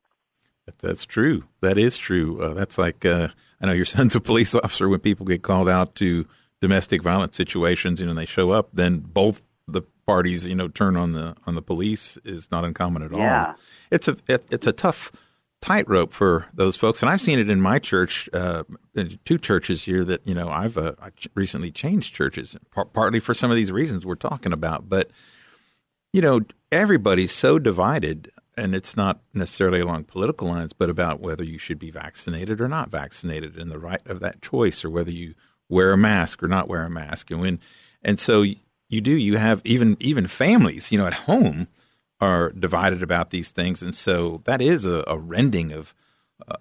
That's 0.81 1.05
true. 1.05 1.43
That 1.61 1.77
is 1.77 1.97
true. 1.97 2.41
Uh, 2.41 2.53
that's 2.53 2.77
like 2.77 3.05
uh, 3.05 3.29
I 3.61 3.65
know 3.65 3.73
your 3.73 3.85
son's 3.85 4.15
a 4.15 4.21
police 4.21 4.55
officer. 4.55 4.89
When 4.89 4.99
people 4.99 5.25
get 5.25 5.43
called 5.43 5.69
out 5.69 5.95
to 5.95 6.25
domestic 6.61 7.03
violence 7.03 7.35
situations, 7.35 7.99
you 7.99 8.05
know, 8.05 8.13
they 8.13 8.25
show 8.25 8.51
up, 8.51 8.69
then 8.73 8.99
both 8.99 9.41
the 9.67 9.81
parties, 10.05 10.45
you 10.45 10.55
know, 10.55 10.67
turn 10.67 10.95
on 10.95 11.13
the 11.13 11.35
on 11.45 11.55
the 11.55 11.61
police 11.61 12.17
is 12.23 12.49
not 12.51 12.65
uncommon 12.65 13.03
at 13.03 13.13
all. 13.13 13.19
Yeah. 13.19 13.53
It's 13.91 14.07
a 14.07 14.17
it, 14.27 14.45
it's 14.49 14.67
a 14.67 14.73
tough 14.73 15.11
tightrope 15.63 16.11
for 16.11 16.45
those 16.53 16.75
folks, 16.75 17.01
and 17.01 17.09
I've 17.09 17.21
seen 17.21 17.39
it 17.39 17.49
in 17.49 17.61
my 17.61 17.79
church, 17.79 18.29
uh, 18.33 18.63
two 19.23 19.37
churches 19.37 19.83
here 19.83 20.03
that 20.03 20.21
you 20.27 20.35
know 20.35 20.49
I've 20.49 20.77
uh, 20.77 20.93
I 21.01 21.09
recently 21.35 21.71
changed 21.71 22.13
churches, 22.13 22.57
par- 22.71 22.85
partly 22.85 23.21
for 23.21 23.33
some 23.33 23.49
of 23.49 23.55
these 23.55 23.71
reasons 23.71 24.05
we're 24.05 24.15
talking 24.15 24.51
about. 24.51 24.89
But 24.89 25.09
you 26.11 26.21
know, 26.21 26.41
everybody's 26.69 27.31
so 27.31 27.59
divided, 27.59 28.29
and 28.57 28.75
it's 28.75 28.97
not 28.97 29.21
necessarily 29.33 29.79
along 29.79 30.03
political 30.03 30.49
lines, 30.49 30.73
but 30.73 30.89
about 30.89 31.21
whether 31.21 31.45
you 31.45 31.57
should 31.57 31.79
be 31.79 31.91
vaccinated 31.91 32.59
or 32.59 32.67
not 32.67 32.91
vaccinated, 32.91 33.57
and 33.57 33.71
the 33.71 33.79
right 33.79 34.05
of 34.05 34.19
that 34.19 34.41
choice, 34.41 34.83
or 34.83 34.89
whether 34.89 35.11
you 35.11 35.33
wear 35.69 35.93
a 35.93 35.97
mask 35.97 36.43
or 36.43 36.49
not 36.49 36.67
wear 36.67 36.83
a 36.83 36.89
mask, 36.89 37.31
and 37.31 37.39
when, 37.39 37.59
and 38.01 38.19
so 38.19 38.41
you 38.41 38.99
do, 38.99 39.11
you 39.11 39.37
have 39.37 39.61
even 39.63 39.95
even 40.01 40.27
families, 40.27 40.91
you 40.91 40.97
know, 40.97 41.07
at 41.07 41.13
home 41.13 41.69
are 42.23 42.51
divided 42.51 43.03
about 43.03 43.29
these 43.29 43.51
things, 43.51 43.81
and 43.81 43.93
so 43.93 44.41
that 44.45 44.61
is 44.61 44.85
a, 44.85 45.03
a 45.07 45.17
rending 45.17 45.71
of 45.71 45.93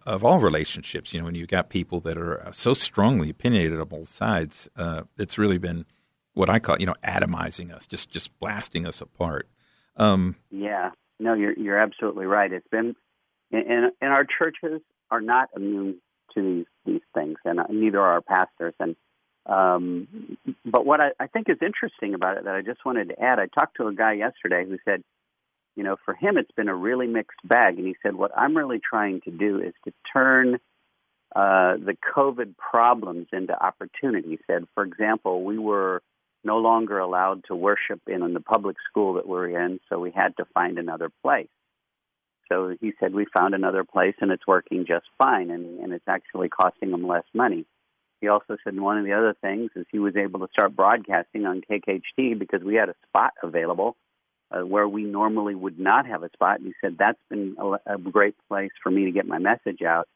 of 0.06 0.24
all 0.24 0.40
relationships. 0.40 1.12
You 1.12 1.20
know, 1.20 1.26
when 1.26 1.34
you've 1.34 1.48
got 1.48 1.68
people 1.68 2.00
that 2.00 2.18
are 2.18 2.48
so 2.52 2.74
strongly 2.74 3.30
opinionated 3.30 3.80
on 3.80 3.88
both 3.88 4.08
sides, 4.08 4.68
uh, 4.76 5.02
it's 5.18 5.38
really 5.38 5.58
been 5.58 5.84
what 6.34 6.50
I 6.50 6.58
call 6.58 6.76
you 6.78 6.86
know 6.86 6.94
atomizing 7.04 7.72
us, 7.74 7.86
just 7.86 8.10
just 8.10 8.38
blasting 8.40 8.86
us 8.86 9.00
apart. 9.00 9.48
Um, 9.96 10.36
yeah, 10.50 10.90
no, 11.18 11.34
you're 11.34 11.54
you're 11.54 11.78
absolutely 11.78 12.26
right. 12.26 12.52
It's 12.52 12.68
been 12.68 12.96
and 13.50 13.92
and 14.00 14.12
our 14.12 14.24
churches 14.24 14.80
are 15.10 15.20
not 15.20 15.48
immune 15.56 16.00
to 16.34 16.42
these 16.42 16.66
these 16.84 17.06
things, 17.14 17.38
and 17.44 17.60
neither 17.70 18.00
are 18.00 18.14
our 18.14 18.20
pastors. 18.20 18.74
And 18.80 18.96
um, 19.46 20.36
but 20.64 20.86
what 20.86 21.00
I, 21.00 21.10
I 21.18 21.26
think 21.26 21.48
is 21.48 21.58
interesting 21.60 22.14
about 22.14 22.38
it 22.38 22.44
that 22.44 22.54
I 22.54 22.62
just 22.62 22.84
wanted 22.84 23.08
to 23.10 23.20
add, 23.20 23.38
I 23.38 23.46
talked 23.46 23.76
to 23.76 23.88
a 23.88 23.94
guy 23.94 24.12
yesterday 24.12 24.64
who 24.64 24.78
said 24.84 25.02
you 25.76 25.84
know, 25.84 25.96
for 26.04 26.14
him, 26.14 26.36
it's 26.36 26.50
been 26.52 26.68
a 26.68 26.74
really 26.74 27.06
mixed 27.06 27.38
bag. 27.44 27.78
And 27.78 27.86
he 27.86 27.96
said, 28.02 28.14
what 28.14 28.30
I'm 28.36 28.56
really 28.56 28.80
trying 28.80 29.20
to 29.22 29.30
do 29.30 29.60
is 29.60 29.72
to 29.84 29.92
turn 30.12 30.56
uh, 31.34 31.76
the 31.78 31.96
COVID 32.14 32.54
problems 32.56 33.28
into 33.32 33.54
opportunity. 33.54 34.30
He 34.30 34.38
said, 34.46 34.66
for 34.74 34.84
example, 34.84 35.44
we 35.44 35.58
were 35.58 36.02
no 36.44 36.58
longer 36.58 36.98
allowed 36.98 37.44
to 37.48 37.54
worship 37.54 38.00
in, 38.06 38.22
in 38.22 38.34
the 38.34 38.40
public 38.40 38.76
school 38.90 39.14
that 39.14 39.26
we're 39.26 39.48
in, 39.64 39.80
so 39.88 39.98
we 39.98 40.10
had 40.10 40.36
to 40.36 40.44
find 40.52 40.78
another 40.78 41.10
place. 41.22 41.48
So 42.50 42.76
he 42.80 42.92
said, 43.00 43.14
we 43.14 43.26
found 43.34 43.54
another 43.54 43.84
place 43.84 44.14
and 44.20 44.30
it's 44.30 44.46
working 44.46 44.84
just 44.86 45.06
fine, 45.16 45.50
and, 45.50 45.80
and 45.80 45.92
it's 45.92 46.08
actually 46.08 46.50
costing 46.50 46.90
them 46.90 47.06
less 47.06 47.24
money. 47.32 47.64
He 48.20 48.28
also 48.28 48.56
said 48.62 48.78
one 48.78 48.98
of 48.98 49.04
the 49.04 49.14
other 49.14 49.34
things 49.40 49.70
is 49.74 49.86
he 49.90 49.98
was 49.98 50.16
able 50.16 50.40
to 50.40 50.48
start 50.52 50.76
broadcasting 50.76 51.46
on 51.46 51.62
KKHT 51.62 52.38
because 52.38 52.62
we 52.62 52.74
had 52.74 52.88
a 52.88 52.94
spot 53.08 53.32
available 53.42 53.96
uh, 54.52 54.60
where 54.60 54.88
we 54.88 55.04
normally 55.04 55.54
would 55.54 55.78
not 55.78 56.06
have 56.06 56.22
a 56.22 56.30
spot. 56.30 56.58
And 56.58 56.68
he 56.68 56.74
said 56.80 56.96
that's 56.98 57.18
been 57.30 57.56
a, 57.58 57.94
a 57.94 57.98
great 57.98 58.34
place 58.48 58.72
for 58.82 58.90
me 58.90 59.04
to 59.06 59.10
get 59.10 59.26
my 59.26 59.38
message 59.38 59.82
out. 59.82 60.08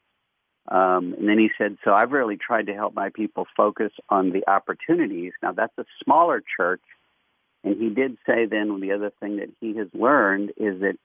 Um, 0.69 1.15
and 1.17 1.29
then 1.29 1.37
he 1.39 1.49
said, 1.57 1.77
so 1.83 1.93
I've 1.93 2.11
really 2.11 2.37
tried 2.37 2.67
to 2.67 2.73
help 2.73 2.93
my 2.93 3.09
people 3.09 3.47
focus 3.55 3.91
on 4.09 4.31
the 4.31 4.47
opportunities. 4.49 5.31
Now 5.41 5.53
that's 5.53 5.77
a 5.77 5.85
smaller 6.03 6.43
church. 6.57 6.81
And 7.63 7.81
he 7.81 7.89
did 7.89 8.17
say 8.25 8.45
then 8.45 8.79
the 8.81 8.91
other 8.91 9.11
thing 9.19 9.37
that 9.37 9.49
he 9.61 9.75
has 9.77 9.87
learned 9.93 10.51
is 10.57 10.81
that 10.81 10.97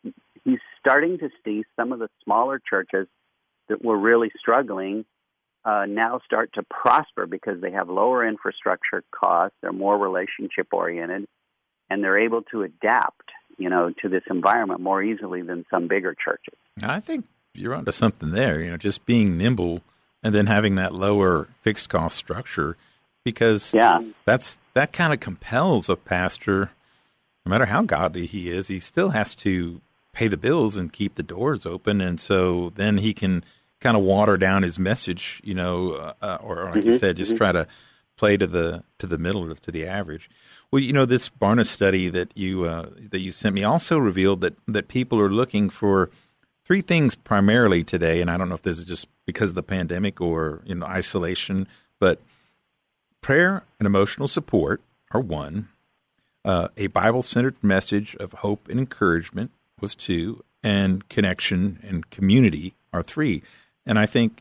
he's 0.45 0.59
starting 0.81 1.19
to 1.19 1.31
see 1.45 1.65
some 1.77 1.93
of 1.93 1.99
the 1.99 2.09
smaller 2.25 2.61
churches 2.69 3.07
that 3.69 3.85
were 3.85 3.99
really 3.99 4.31
struggling 4.39 5.05
uh, 5.65 5.87
now 5.89 6.21
start 6.25 6.51
to 6.55 6.63
prosper 6.65 7.27
because 7.27 7.61
they 7.61 7.71
have 7.71 7.89
lower 7.89 8.27
infrastructure 8.27 9.05
costs, 9.13 9.57
they're 9.63 9.73
more 9.73 9.97
relationship 9.97 10.67
oriented, 10.73 11.27
and 11.93 12.03
they're 12.03 12.19
able 12.19 12.41
to 12.43 12.63
adapt, 12.63 13.31
you 13.59 13.69
know, 13.69 13.93
to 14.01 14.09
this 14.09 14.23
environment 14.31 14.81
more 14.81 15.03
easily 15.03 15.43
than 15.43 15.67
some 15.71 15.89
bigger 15.89 16.15
churches. 16.15 16.55
I 16.83 17.01
think 17.01 17.27
you're 17.53 17.75
onto 17.75 17.93
something 17.93 18.31
there. 18.31 18.63
You 18.63 18.71
know, 18.71 18.77
just 18.79 19.05
being 19.05 19.37
nimble 19.37 19.83
and 20.23 20.35
then 20.35 20.47
having 20.47 20.77
that 20.77 20.95
lower 20.95 21.49
fixed 21.61 21.91
cost 21.91 22.17
structure, 22.17 22.79
because 23.25 23.75
yeah, 23.75 24.01
that's 24.25 24.59
that 24.73 24.93
kind 24.93 25.13
of 25.13 25.21
compels 25.21 25.91
a 25.91 25.97
pastor, 25.97 26.71
no 27.45 27.51
matter 27.51 27.67
how 27.67 27.83
godly 27.83 28.27
he 28.27 28.51
is, 28.51 28.69
he 28.69 28.81
still 28.81 29.11
has 29.11 29.35
to 29.37 29.83
pay 30.15 30.29
the 30.29 30.37
bills 30.39 30.77
and 30.77 30.93
keep 30.93 31.17
the 31.17 31.23
doors 31.23 31.67
open, 31.67 32.01
and 32.01 32.19
so 32.19 32.73
then 32.77 32.97
he 32.99 33.13
can 33.13 33.45
kind 33.81 33.99
of 33.99 34.03
water 34.03 34.39
down 34.39 34.63
his 34.63 34.79
message, 34.79 35.43
you 35.45 35.55
know, 35.55 35.93
uh, 35.93 36.13
uh 36.23 36.39
or 36.41 36.65
like 36.65 36.75
mm-hmm, 36.75 36.87
you 36.87 36.99
said, 36.99 37.17
just 37.17 37.33
mm-hmm. 37.33 37.39
try 37.39 37.53
to 37.53 37.67
play 38.17 38.39
to 38.39 38.47
the 38.47 38.83
to 38.99 39.07
the 39.07 39.19
middle 39.19 39.55
to 39.55 39.71
the 39.71 39.87
average. 39.87 40.31
Well, 40.73 40.81
you 40.81 40.95
know, 40.95 41.05
this 41.05 41.29
Barna 41.29 41.67
study 41.67 42.09
that 42.09 42.35
you 42.35 42.65
uh, 42.65 42.89
that 43.11 43.19
you 43.19 43.31
sent 43.31 43.55
me 43.55 43.63
also 43.63 43.99
revealed 43.99 44.41
that 44.41 44.55
that 44.67 44.89
people 44.89 45.21
are 45.21 45.31
looking 45.31 45.69
for 45.69 46.09
three 46.65 46.81
things 46.81 47.15
primarily 47.15 47.85
today, 47.85 48.23
and 48.23 48.31
I 48.31 48.39
don't 48.39 48.49
know 48.49 48.55
if 48.55 48.63
this 48.63 48.79
is 48.79 48.85
just 48.87 49.07
because 49.27 49.51
of 49.51 49.55
the 49.55 49.63
pandemic 49.63 50.19
or 50.19 50.63
you 50.65 50.75
know 50.75 50.87
isolation, 50.87 51.69
but 52.01 52.23
prayer 53.21 53.65
and 53.79 53.87
emotional 53.87 54.29
support 54.29 54.81
are 55.11 55.21
one. 55.21 55.69
Uh, 56.43 56.69
a 56.79 56.87
Bible 56.87 57.23
centered 57.23 57.63
message 57.63 58.17
of 58.17 58.33
hope 58.33 58.67
and 58.69 58.81
encouragement 58.81 59.51
was 59.79 59.95
two, 59.95 60.43
and 60.63 61.07
connection 61.11 61.81
and 61.83 62.09
community 62.09 62.75
are 62.95 63.03
three. 63.03 63.43
And 63.85 63.99
I 63.99 64.07
think 64.07 64.41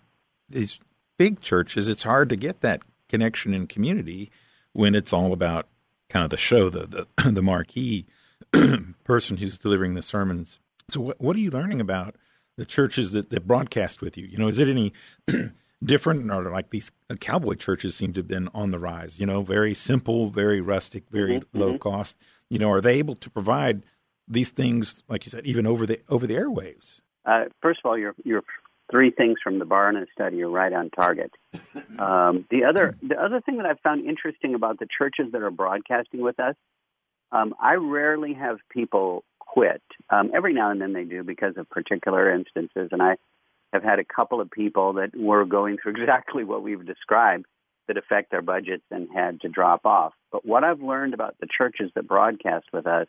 these 0.50 0.80
big 1.18 1.42
churches, 1.42 1.90
it's 1.90 2.04
hard 2.04 2.30
to 2.30 2.38
get 2.38 2.62
that 2.62 2.84
connection 3.10 3.54
and 3.54 3.68
community 3.68 4.32
when 4.72 4.96
it's 4.96 5.12
all 5.12 5.34
about 5.34 5.68
kind 6.12 6.24
of 6.24 6.30
the 6.30 6.38
show, 6.38 6.70
the 6.70 7.08
the, 7.18 7.32
the 7.32 7.42
marquee 7.42 8.06
person 9.04 9.38
who's 9.38 9.58
delivering 9.58 9.96
the 9.96 10.02
sermons. 10.02 10.60
So, 10.90 11.00
what 11.00 11.22
what 11.22 11.36
are 11.36 11.40
you 11.40 11.52
learning 11.52 11.82
about 11.82 12.16
the 12.58 12.66
churches 12.66 13.14
that, 13.14 13.30
that 13.30 13.48
broadcast 13.48 14.02
with 14.02 14.18
you? 14.18 14.26
You 14.28 14.38
know, 14.38 14.48
is 14.48 14.60
it 14.60 14.68
any 14.68 14.94
different, 15.84 16.30
or 16.30 16.52
like 16.52 16.70
these 16.70 16.92
uh, 17.10 17.16
cowboy 17.16 17.56
churches 17.56 17.96
seem 17.96 18.14
to 18.14 18.20
have 18.20 18.28
been 18.28 18.50
on 18.54 18.72
the 18.72 18.80
rise? 18.80 19.20
You 19.20 19.26
know, 19.26 19.42
very 19.42 19.74
simple, 19.74 20.30
very 20.30 20.62
rustic, 20.62 21.04
very 21.10 21.40
mm-hmm. 21.40 21.60
low 21.60 21.70
mm-hmm. 21.70 21.78
cost. 21.78 22.16
You 22.50 22.60
know, 22.60 22.72
are 22.72 22.82
they 22.82 22.98
able 22.98 23.16
to 23.16 23.30
provide 23.30 23.84
these 24.28 24.50
things, 24.50 25.04
like 25.08 25.26
you 25.26 25.30
said, 25.30 25.46
even 25.46 25.66
over 25.66 25.86
the 25.86 26.02
over 26.10 26.28
the 26.28 26.36
airwaves? 26.36 27.00
Uh, 27.26 27.46
first 27.62 27.80
of 27.84 27.90
all, 27.90 27.98
you're 27.98 28.16
you're 28.24 28.44
three 28.92 29.12
things 29.12 29.38
from 29.44 29.58
the 29.58 29.66
Barna 29.66 30.06
study 30.14 30.42
are 30.44 30.50
right 30.50 30.74
on 30.74 30.90
target. 30.90 31.32
Um, 32.00 32.46
the 32.50 32.64
other 32.64 32.96
the 33.04 33.22
other 33.22 33.42
thing 33.42 33.58
that 33.58 33.66
I've 33.66 33.80
found 33.82 34.06
interesting 34.08 34.56
about 34.56 34.80
the 34.80 34.88
churches 34.98 35.32
that 35.34 35.42
are 35.42 35.52
broadcasting 35.52 36.22
with 36.22 36.40
us, 36.40 36.56
um, 37.32 37.54
I 37.62 37.76
rarely 37.76 38.34
have 38.34 38.58
people 38.70 39.24
quit. 39.40 39.84
Um, 40.10 40.32
every 40.34 40.54
now 40.54 40.72
and 40.72 40.82
then 40.82 40.94
they 40.94 41.04
do 41.04 41.24
because 41.24 41.58
of 41.58 41.70
particular 41.70 42.34
instances, 42.34 42.90
and 42.92 43.04
I 43.04 43.18
have 43.72 43.84
had 43.84 44.00
a 44.00 44.04
couple 44.04 44.42
of 44.42 44.50
people 44.50 44.94
that 44.94 45.12
were 45.16 45.46
going 45.46 45.78
through 45.78 45.94
exactly 46.02 46.44
what 46.44 46.64
we've 46.64 46.86
described 46.86 47.46
that 47.88 47.98
affect 47.98 48.32
their 48.32 48.42
budgets 48.42 48.86
and 48.90 49.10
had 49.14 49.42
to 49.42 49.50
drop 49.50 49.86
off. 49.86 50.14
But 50.32 50.46
what 50.46 50.64
I've 50.64 50.82
learned 50.82 51.14
about 51.14 51.36
the 51.40 51.48
churches 51.48 51.92
that 51.96 52.08
broadcast 52.08 52.66
with 52.74 52.88
us 52.88 53.08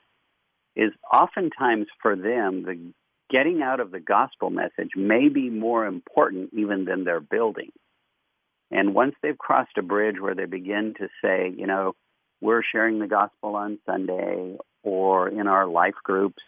is 0.75 0.93
oftentimes 1.13 1.87
for 2.01 2.17
them 2.17 2.65
the 2.65 2.93
getting 3.33 3.63
out 3.63 3.81
of 3.81 3.91
the 3.91 4.01
gospel 4.01 4.51
message 4.51 4.91
may 4.95 5.29
be 5.29 5.49
more 5.49 5.87
important 5.87 6.51
even 6.53 6.85
than 6.85 7.05
their 7.05 7.21
building. 7.21 7.73
And 8.71 8.95
once 8.95 9.15
they've 9.23 9.37
crossed 9.37 9.77
a 9.79 9.83
bridge 9.83 10.17
where 10.21 10.35
they 10.35 10.45
begin 10.45 10.95
to 10.99 11.09
say, 11.23 11.53
you 11.57 11.67
know, 11.67 11.95
we're 12.41 12.63
sharing 12.63 12.99
the 12.99 13.07
gospel 13.07 13.57
on 13.57 13.79
Sunday 13.87 14.57
or 14.83 15.29
in 15.29 15.47
our 15.47 15.67
life 15.67 15.95
groups, 16.05 16.43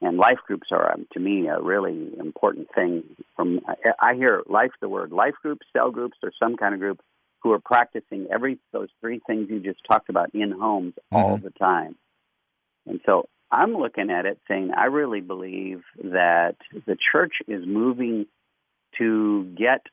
and 0.00 0.16
life 0.16 0.38
groups 0.46 0.68
are, 0.70 0.92
um, 0.92 1.06
to 1.12 1.20
me, 1.20 1.48
a 1.48 1.60
really 1.60 2.12
important 2.20 2.68
thing. 2.74 3.02
From 3.34 3.60
I 4.00 4.14
hear 4.14 4.42
life, 4.48 4.70
the 4.80 4.88
word 4.88 5.10
life 5.10 5.34
groups, 5.42 5.66
cell 5.72 5.90
groups, 5.90 6.16
or 6.22 6.30
some 6.40 6.56
kind 6.56 6.74
of 6.74 6.80
group 6.80 7.00
who 7.42 7.52
are 7.52 7.60
practicing 7.60 8.28
every 8.32 8.58
those 8.72 8.88
three 9.00 9.20
things 9.26 9.48
you 9.50 9.60
just 9.60 9.80
talked 9.90 10.08
about 10.08 10.34
in 10.34 10.52
homes 10.52 10.94
mm-hmm. 10.94 11.16
all 11.16 11.36
the 11.36 11.50
time. 11.50 11.96
And 12.86 13.00
so 13.06 13.28
I'm 13.50 13.74
looking 13.74 14.10
at 14.10 14.26
it 14.26 14.38
saying 14.46 14.72
I 14.76 14.86
really 14.86 15.20
believe 15.20 15.82
that 16.04 16.56
the 16.86 16.96
church 17.12 17.34
is 17.46 17.64
moving 17.66 18.26
to 18.98 19.44
get 19.56 19.86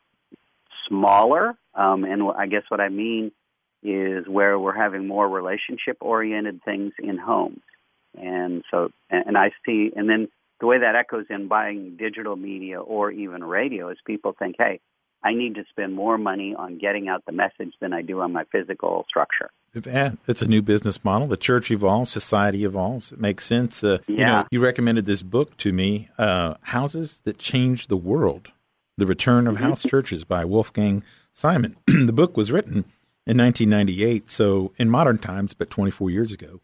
smaller. 0.88 1.56
Um, 1.74 2.04
and 2.04 2.24
I 2.38 2.48
guess 2.48 2.64
what 2.70 2.82
I 2.82 2.90
mean 2.90 3.32
is 3.84 4.28
where 4.28 4.58
we're 4.58 4.76
having 4.76 5.08
more 5.08 5.28
relationship 5.28 5.98
oriented 6.02 6.62
things 6.64 6.94
in 7.00 7.18
homes. 7.18 7.62
And 8.18 8.64
so, 8.72 8.90
and 9.10 9.38
I 9.38 9.52
see, 9.66 9.92
and 9.96 10.10
then 10.10 10.28
the 10.60 10.66
way 10.66 10.80
that 10.80 10.96
echoes 10.96 11.26
in 11.30 11.48
buying 11.48 11.98
digital 11.98 12.36
media 12.36 12.80
or 12.82 13.12
even 13.12 13.44
radio 13.44 13.90
is 13.90 13.98
people 14.06 14.34
think, 14.38 14.56
hey, 14.58 14.80
I 15.26 15.34
need 15.34 15.56
to 15.56 15.64
spend 15.72 15.96
more 15.96 16.20
money 16.20 16.54
on 16.56 16.78
getting 16.78 17.08
out 17.08 17.26
the 17.26 17.32
message 17.32 17.74
than 17.82 17.94
I 17.94 18.04
do 18.04 18.22
on 18.22 18.32
my 18.32 18.44
physical 18.52 19.06
structure. 19.10 19.50
It's 20.28 20.44
a 20.44 20.48
new 20.48 20.62
business 20.62 21.04
model. 21.04 21.28
The 21.28 21.36
church 21.36 21.72
evolves, 21.72 22.12
society 22.12 22.64
evolves. 22.64 23.12
It 23.12 23.20
makes 23.20 23.44
sense. 23.44 23.84
Uh, 23.84 23.98
yeah. 24.08 24.16
You 24.16 24.26
know, 24.26 24.48
you 24.52 24.64
recommended 24.64 25.08
this 25.08 25.24
book 25.24 25.58
to 25.58 25.74
me, 25.74 26.10
uh, 26.20 26.54
"Houses 26.62 27.22
That 27.24 27.40
Changed 27.40 27.90
the 27.90 27.98
World: 27.98 28.50
The 28.98 29.08
Return 29.08 29.48
of 29.48 29.56
mm-hmm. 29.56 29.64
House 29.64 29.82
Churches" 29.84 30.24
by 30.24 30.46
Wolfgang 30.46 31.02
Simson. 31.34 31.76
the 31.88 32.14
book 32.14 32.38
was 32.38 32.52
written 32.52 32.86
in 33.26 33.38
1998, 33.38 34.30
so 34.30 34.74
in 34.78 34.92
modern 34.92 35.18
times, 35.18 35.56
but 35.56 35.72
24 35.72 36.12
years 36.12 36.32
ago. 36.32 36.62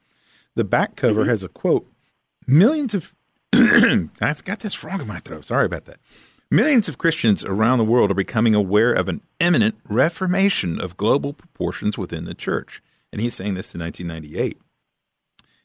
The 0.53 0.63
back 0.63 0.96
cover 0.96 1.22
mm-hmm. 1.22 1.30
has 1.32 1.44
a 1.44 1.50
quote: 1.50 1.91
"Millions 2.46 2.94
of." 2.94 3.13
I 3.53 4.36
got 4.46 4.60
this 4.60 4.84
wrong 4.84 5.01
in 5.01 5.08
my 5.08 5.20
throat. 5.20 5.46
Sorry 5.46 5.65
about 5.65 5.86
that. 5.86 6.00
Millions 6.53 6.89
of 6.89 6.98
Christians 6.98 7.46
around 7.46 7.77
the 7.77 7.86
world 7.86 8.12
are 8.12 8.13
becoming 8.13 8.53
aware 8.53 8.91
of 8.91 9.08
an 9.08 9.22
imminent 9.39 9.75
reformation 9.88 10.81
of 10.81 10.98
global 10.98 11.31
proportions 11.31 11.98
within 11.98 12.25
the 12.25 12.34
church. 12.34 12.84
And 13.10 13.22
he's 13.22 13.34
saying 13.34 13.53
this 13.53 13.74
in 13.74 13.79
1998. 13.79 14.60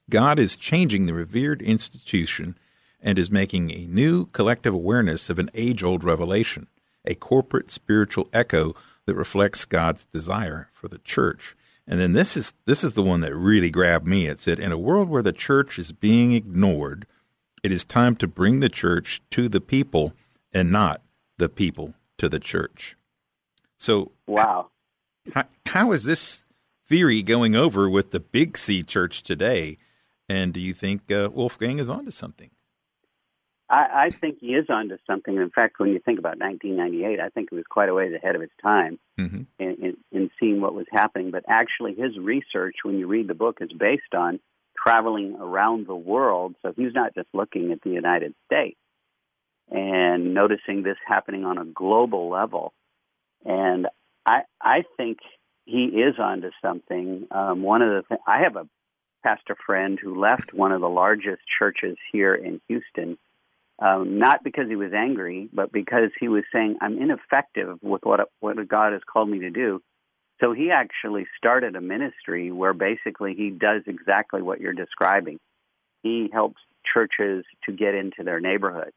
God 0.08 0.38
is 0.38 0.56
changing 0.56 1.06
the 1.06 1.12
revered 1.12 1.60
institution 1.60 2.56
and 3.00 3.18
is 3.18 3.32
making 3.32 3.72
a 3.72 3.88
new 3.88 4.26
collective 4.26 4.72
awareness 4.72 5.28
of 5.28 5.40
an 5.40 5.50
age 5.54 5.82
old 5.82 6.04
revelation, 6.04 6.68
a 7.04 7.16
corporate 7.16 7.72
spiritual 7.72 8.28
echo 8.32 8.76
that 9.06 9.16
reflects 9.16 9.64
God's 9.64 10.04
desire 10.12 10.70
for 10.72 10.86
the 10.86 10.98
church. 10.98 11.56
And 11.88 11.98
then 11.98 12.12
this 12.12 12.36
is 12.36 12.54
this 12.64 12.84
is 12.84 12.94
the 12.94 13.02
one 13.02 13.22
that 13.22 13.34
really 13.34 13.70
grabbed 13.70 14.06
me. 14.06 14.28
It 14.28 14.38
said, 14.38 14.60
"In 14.60 14.70
a 14.70 14.78
world 14.78 15.08
where 15.08 15.22
the 15.22 15.32
church 15.32 15.80
is 15.80 15.90
being 15.90 16.32
ignored, 16.32 17.08
it 17.64 17.72
is 17.72 17.84
time 17.84 18.14
to 18.16 18.28
bring 18.28 18.60
the 18.60 18.68
church 18.68 19.20
to 19.32 19.48
the 19.48 19.60
people 19.60 20.12
and 20.52 20.70
not 20.70 21.02
the 21.38 21.48
people 21.48 21.94
to 22.18 22.28
the 22.28 22.40
church." 22.40 22.96
So, 23.78 24.12
wow, 24.26 24.70
how, 25.34 25.44
how 25.66 25.92
is 25.92 26.04
this 26.04 26.44
theory 26.88 27.22
going 27.22 27.54
over 27.54 27.88
with 27.88 28.10
the 28.10 28.20
Big 28.20 28.56
C 28.56 28.82
Church 28.82 29.22
today? 29.22 29.78
And 30.28 30.52
do 30.52 30.60
you 30.60 30.74
think 30.74 31.10
uh, 31.10 31.28
Wolfgang 31.32 31.78
is 31.78 31.88
onto 31.88 32.10
something? 32.10 32.50
I, 33.68 34.06
I 34.06 34.10
think 34.10 34.38
he 34.40 34.48
is 34.48 34.66
onto 34.68 34.96
something. 35.06 35.36
In 35.36 35.50
fact, 35.50 35.78
when 35.78 35.90
you 35.90 35.98
think 35.98 36.18
about 36.18 36.38
1998, 36.38 37.20
I 37.20 37.28
think 37.30 37.48
it 37.50 37.54
was 37.54 37.64
quite 37.68 37.88
a 37.88 37.94
ways 37.94 38.12
ahead 38.14 38.36
of 38.36 38.42
its 38.42 38.52
time 38.62 38.98
mm-hmm. 39.18 39.42
in, 39.58 39.76
in, 39.82 39.96
in 40.12 40.30
seeing 40.38 40.60
what 40.60 40.74
was 40.74 40.86
happening. 40.92 41.30
But 41.30 41.44
actually, 41.48 41.94
his 41.94 42.16
research, 42.18 42.76
when 42.84 42.98
you 42.98 43.06
read 43.06 43.28
the 43.28 43.34
book, 43.34 43.58
is 43.60 43.72
based 43.72 44.14
on 44.16 44.40
traveling 44.76 45.36
around 45.40 45.86
the 45.86 45.96
world. 45.96 46.54
So 46.62 46.72
he's 46.76 46.94
not 46.94 47.14
just 47.14 47.28
looking 47.32 47.72
at 47.72 47.80
the 47.82 47.90
United 47.90 48.34
States 48.46 48.78
and 49.70 50.34
noticing 50.34 50.82
this 50.82 50.96
happening 51.06 51.44
on 51.44 51.58
a 51.58 51.64
global 51.64 52.30
level. 52.30 52.72
And 53.44 53.86
I, 54.26 54.42
I 54.60 54.84
think 54.96 55.18
he 55.64 55.84
is 55.84 56.14
onto 56.18 56.50
something. 56.62 57.26
Um, 57.30 57.62
one 57.62 57.82
of 57.82 57.90
the 57.90 58.02
th- 58.08 58.20
I 58.26 58.42
have 58.42 58.56
a 58.56 58.68
pastor 59.24 59.56
friend 59.66 59.98
who 60.00 60.20
left 60.20 60.54
one 60.54 60.72
of 60.72 60.80
the 60.80 60.88
largest 60.88 61.42
churches 61.58 61.96
here 62.12 62.34
in 62.34 62.60
Houston 62.68 63.18
um, 63.78 64.18
not 64.18 64.42
because 64.42 64.68
he 64.68 64.76
was 64.76 64.92
angry, 64.94 65.48
but 65.52 65.70
because 65.70 66.10
he 66.18 66.28
was 66.28 66.44
saying, 66.52 66.76
I'm 66.80 66.98
ineffective 66.98 67.78
with 67.82 68.02
what, 68.04 68.20
what 68.40 68.56
God 68.68 68.92
has 68.92 69.02
called 69.10 69.28
me 69.28 69.40
to 69.40 69.50
do. 69.50 69.82
So 70.40 70.52
he 70.52 70.70
actually 70.70 71.26
started 71.36 71.76
a 71.76 71.80
ministry 71.80 72.50
where 72.52 72.74
basically 72.74 73.34
he 73.34 73.50
does 73.50 73.82
exactly 73.86 74.42
what 74.42 74.60
you're 74.60 74.72
describing. 74.72 75.38
He 76.02 76.28
helps 76.32 76.60
churches 76.92 77.44
to 77.64 77.72
get 77.72 77.94
into 77.94 78.22
their 78.22 78.40
neighborhood, 78.40 78.92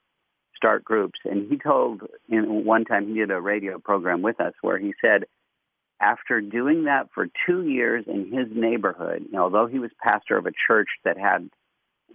start 0.60 0.84
groups. 0.84 1.20
And 1.24 1.50
he 1.50 1.58
told 1.58 2.02
in 2.28 2.66
one 2.66 2.84
time 2.84 3.08
he 3.08 3.14
did 3.16 3.32
a 3.32 3.40
radio 3.40 3.80
program 3.80 4.22
with 4.22 4.42
us 4.42 4.54
where 4.62 4.78
he 4.78 4.94
said, 5.02 5.24
after 6.02 6.42
doing 6.42 6.86
that 6.86 7.10
for 7.14 7.28
two 7.46 7.66
years 7.66 8.06
in 8.08 8.32
his 8.32 8.48
neighborhood, 8.54 9.24
you 9.26 9.32
know, 9.32 9.44
although 9.44 9.68
he 9.68 9.80
was 9.80 9.92
pastor 10.02 10.38
of 10.38 10.46
a 10.46 10.52
church 10.68 10.88
that 11.04 11.18
had 11.18 11.50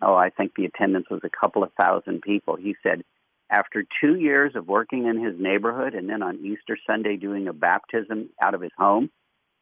oh, 0.03 0.15
I 0.15 0.31
think 0.31 0.53
the 0.57 0.65
attendance 0.65 1.07
was 1.11 1.21
a 1.25 1.31
couple 1.31 1.63
of 1.63 1.71
thousand 1.81 2.23
people. 2.23 2.57
He 2.57 2.75
said, 2.83 3.03
after 3.51 3.85
two 4.01 4.17
years 4.17 4.53
of 4.57 4.67
working 4.67 5.07
in 5.07 5.23
his 5.23 5.35
neighborhood 5.39 5.95
and 5.95 6.09
then 6.09 6.23
on 6.23 6.45
Easter 6.45 6.77
Sunday 6.87 7.17
doing 7.17 7.47
a 7.47 7.53
baptism 7.53 8.31
out 8.43 8.55
of 8.55 8.61
his 8.61 8.73
home, 8.77 9.11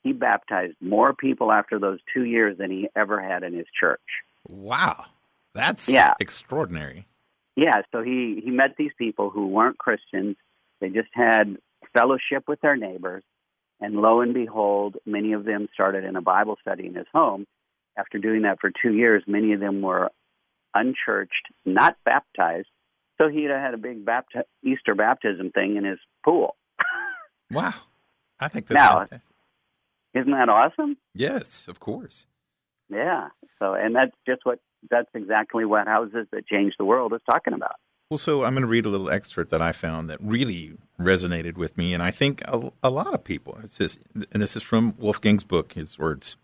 he 0.03 0.13
baptized 0.13 0.75
more 0.81 1.15
people 1.15 1.53
after 1.53 1.79
those 1.79 1.99
two 2.13 2.25
years 2.25 2.59
than 2.59 2.71
he 2.71 2.89
ever 2.97 3.21
had 3.21 3.43
in 3.43 3.55
his 3.55 3.67
church. 3.79 4.01
Wow. 4.49 5.05
That's 5.55 5.89
yeah. 5.89 6.15
extraordinary. 6.19 7.07
Yeah, 7.57 7.83
so 7.93 8.03
he, 8.03 8.41
he 8.43 8.51
met 8.51 8.77
these 8.79 8.93
people 8.97 9.31
who 9.31 9.49
weren't 9.49 9.79
Christians. 9.79 10.37
They 10.81 10.89
just 10.89 11.11
had 11.13 11.59
fellowship 11.95 12.45
with 12.49 12.61
their 12.61 12.77
neighbors. 12.77 13.23
And 13.81 13.97
lo 13.97 14.21
and 14.21 14.33
behold, 14.33 14.97
many 15.05 15.33
of 15.33 15.45
them 15.45 15.69
started 15.75 16.05
in 16.05 16.17
a 16.17 16.23
Bible 16.23 16.57
study 16.61 16.87
in 16.87 16.95
his 16.95 17.07
home. 17.13 17.47
After 17.99 18.19
doing 18.19 18.43
that 18.43 18.59
for 18.61 18.71
two 18.71 18.95
years, 18.95 19.23
many 19.27 19.53
of 19.53 19.61
them 19.61 19.83
were 19.83 20.11
unchurched, 20.75 21.49
not 21.65 21.97
baptized. 22.05 22.69
So 23.19 23.29
he 23.29 23.45
had 23.45 23.75
a 23.75 23.79
big 23.79 24.05
bapti- 24.05 24.45
Easter 24.65 24.95
baptism 24.95 25.51
thing 25.51 25.77
in 25.77 25.85
his 25.85 25.99
pool. 26.25 26.57
wow. 27.51 27.75
I 28.41 28.49
think 28.49 28.67
that's 28.67 28.77
now, 28.77 28.99
fantastic. 29.01 29.21
Isn't 30.15 30.33
that 30.33 30.49
awesome? 30.49 30.97
Yes, 31.15 31.69
of 31.69 31.81
course. 31.81 32.27
Yeah. 32.89 33.29
So, 33.59 33.75
and 33.75 33.95
that's 33.95 34.13
just 34.27 34.41
what, 34.45 34.59
that's 34.91 35.11
exactly 35.15 35.65
what 35.65 35.87
Houses 35.87 36.27
That 36.33 36.47
Change 36.47 36.75
the 36.79 36.85
World 36.85 37.13
is 37.13 37.21
talking 37.29 37.55
about. 37.55 37.77
Well, 38.11 38.19
so 38.19 38.45
I'm 38.45 38.53
going 38.53 38.63
to 38.63 38.69
read 38.69 38.85
a 38.85 38.91
little 38.91 39.11
excerpt 39.11 39.51
that 39.51 39.63
I 39.63 39.73
found 39.73 40.11
that 40.11 40.19
really 40.21 40.75
resonated 41.01 41.57
with 41.57 41.79
me, 41.79 41.95
and 41.95 42.03
I 42.03 42.11
think 42.11 42.43
a, 42.43 42.71
a 42.83 42.91
lot 42.91 43.15
of 43.15 43.25
people. 43.25 43.59
It 43.65 43.71
says, 43.71 43.99
and 44.33 44.43
this 44.43 44.55
is 44.55 44.63
from 44.63 44.95
Wolfgang's 44.99 45.45
book, 45.45 45.73
his 45.73 45.99
words. 45.99 46.37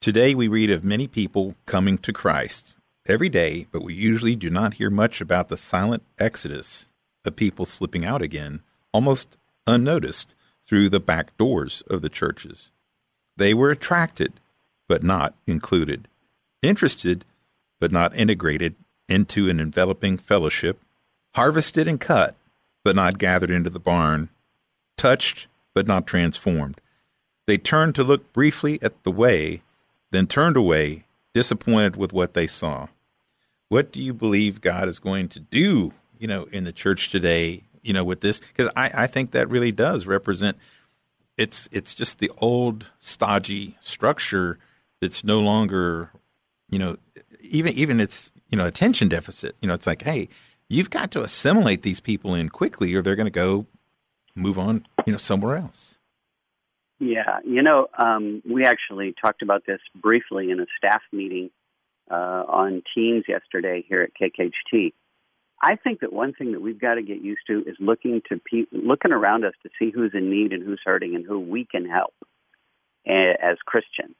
Today 0.00 0.34
we 0.34 0.48
read 0.48 0.70
of 0.70 0.82
many 0.82 1.06
people 1.06 1.56
coming 1.66 1.98
to 1.98 2.12
Christ, 2.12 2.74
every 3.06 3.28
day, 3.28 3.66
but 3.70 3.82
we 3.82 3.94
usually 3.94 4.36
do 4.36 4.48
not 4.50 4.74
hear 4.74 4.90
much 4.90 5.20
about 5.20 5.48
the 5.48 5.56
silent 5.56 6.02
exodus 6.18 6.88
of 7.24 7.36
people 7.36 7.66
slipping 7.66 8.04
out 8.04 8.22
again, 8.22 8.62
almost 8.92 9.36
unnoticed, 9.66 10.34
through 10.66 10.88
the 10.88 11.00
back 11.00 11.36
doors 11.36 11.82
of 11.88 12.00
the 12.00 12.08
churches. 12.08 12.70
They 13.36 13.52
were 13.52 13.70
attracted, 13.70 14.40
but 14.88 15.02
not 15.02 15.34
included, 15.46 16.08
interested, 16.62 17.24
but 17.84 17.92
not 17.92 18.16
integrated 18.16 18.74
into 19.10 19.50
an 19.50 19.60
enveloping 19.60 20.16
fellowship, 20.16 20.80
harvested 21.34 21.86
and 21.86 22.00
cut, 22.00 22.34
but 22.82 22.96
not 22.96 23.18
gathered 23.18 23.50
into 23.50 23.68
the 23.68 23.78
barn, 23.78 24.30
touched, 24.96 25.48
but 25.74 25.86
not 25.86 26.06
transformed. 26.06 26.80
They 27.46 27.58
turned 27.58 27.94
to 27.96 28.02
look 28.02 28.32
briefly 28.32 28.78
at 28.80 29.02
the 29.02 29.10
way, 29.10 29.60
then 30.12 30.26
turned 30.26 30.56
away, 30.56 31.04
disappointed 31.34 31.96
with 31.96 32.14
what 32.14 32.32
they 32.32 32.46
saw 32.46 32.88
what 33.68 33.90
do 33.90 34.00
you 34.00 34.12
believe 34.12 34.60
God 34.60 34.88
is 34.88 35.00
going 35.00 35.28
to 35.30 35.40
do, 35.40 35.92
you 36.20 36.28
know, 36.28 36.44
in 36.52 36.62
the 36.62 36.70
church 36.70 37.10
today, 37.10 37.64
you 37.82 37.92
know, 37.92 38.04
with 38.04 38.20
this? 38.20 38.38
Because 38.38 38.72
I, 38.76 38.90
I 38.94 39.06
think 39.08 39.32
that 39.32 39.50
really 39.50 39.72
does 39.72 40.06
represent 40.06 40.56
it's 41.36 41.68
it's 41.72 41.92
just 41.92 42.20
the 42.20 42.30
old 42.38 42.86
stodgy 43.00 43.76
structure 43.80 44.60
that's 45.00 45.24
no 45.24 45.40
longer, 45.40 46.10
you 46.70 46.78
know, 46.78 46.98
even 47.50 47.74
even 47.74 48.00
it's 48.00 48.32
you 48.48 48.58
know 48.58 48.66
attention 48.66 49.08
deficit. 49.08 49.56
You 49.60 49.68
know, 49.68 49.74
it's 49.74 49.86
like, 49.86 50.02
hey, 50.02 50.28
you've 50.68 50.90
got 50.90 51.10
to 51.12 51.22
assimilate 51.22 51.82
these 51.82 52.00
people 52.00 52.34
in 52.34 52.48
quickly, 52.48 52.94
or 52.94 53.02
they're 53.02 53.16
going 53.16 53.26
to 53.26 53.30
go 53.30 53.66
move 54.34 54.58
on, 54.58 54.86
you 55.06 55.12
know, 55.12 55.18
somewhere 55.18 55.56
else. 55.56 55.98
Yeah, 56.98 57.40
you 57.44 57.62
know, 57.62 57.88
um, 58.02 58.42
we 58.48 58.64
actually 58.64 59.14
talked 59.20 59.42
about 59.42 59.64
this 59.66 59.80
briefly 60.00 60.50
in 60.50 60.60
a 60.60 60.66
staff 60.78 61.02
meeting 61.12 61.50
uh, 62.10 62.14
on 62.14 62.82
Teams 62.94 63.24
yesterday 63.28 63.84
here 63.86 64.02
at 64.02 64.10
KKHT. 64.20 64.92
I 65.62 65.76
think 65.76 66.00
that 66.00 66.12
one 66.12 66.32
thing 66.34 66.52
that 66.52 66.60
we've 66.60 66.80
got 66.80 66.94
to 66.94 67.02
get 67.02 67.20
used 67.20 67.42
to 67.48 67.60
is 67.66 67.76
looking 67.80 68.22
to 68.28 68.38
pe- 68.38 68.66
looking 68.70 69.12
around 69.12 69.44
us 69.44 69.54
to 69.62 69.70
see 69.78 69.90
who's 69.90 70.12
in 70.14 70.30
need 70.30 70.52
and 70.52 70.62
who's 70.62 70.80
hurting 70.84 71.14
and 71.14 71.24
who 71.26 71.40
we 71.40 71.64
can 71.64 71.86
help 71.86 72.14
as 73.06 73.58
Christians, 73.66 74.16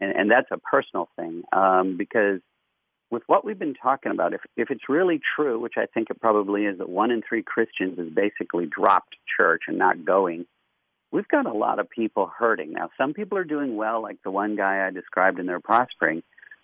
and, 0.00 0.12
and 0.12 0.30
that's 0.30 0.48
a 0.52 0.58
personal 0.58 1.08
thing 1.16 1.42
um, 1.52 1.96
because 1.96 2.40
with 3.12 3.22
what 3.26 3.44
we've 3.44 3.58
been 3.58 3.74
talking 3.74 4.10
about, 4.10 4.32
if 4.32 4.40
if 4.56 4.70
it's 4.70 4.88
really 4.88 5.20
true, 5.36 5.60
which 5.60 5.74
I 5.76 5.84
think 5.92 6.08
it 6.10 6.18
probably 6.18 6.64
is, 6.64 6.78
that 6.78 6.88
one 6.88 7.10
in 7.10 7.20
three 7.20 7.42
Christians 7.42 7.98
has 7.98 8.08
basically 8.08 8.66
dropped 8.66 9.14
church 9.36 9.64
and 9.68 9.78
not 9.78 10.04
going. 10.04 10.46
We've 11.12 11.28
got 11.28 11.44
a 11.44 11.52
lot 11.52 11.78
of 11.78 11.90
people 11.90 12.32
hurting 12.38 12.72
now. 12.72 12.88
Some 12.96 13.12
people 13.12 13.36
are 13.36 13.44
doing 13.44 13.76
well, 13.76 14.00
like 14.00 14.16
the 14.24 14.30
one 14.30 14.56
guy 14.56 14.86
I 14.86 14.90
described, 14.90 15.38
and 15.38 15.46
they're 15.46 15.60
prospering. 15.60 16.22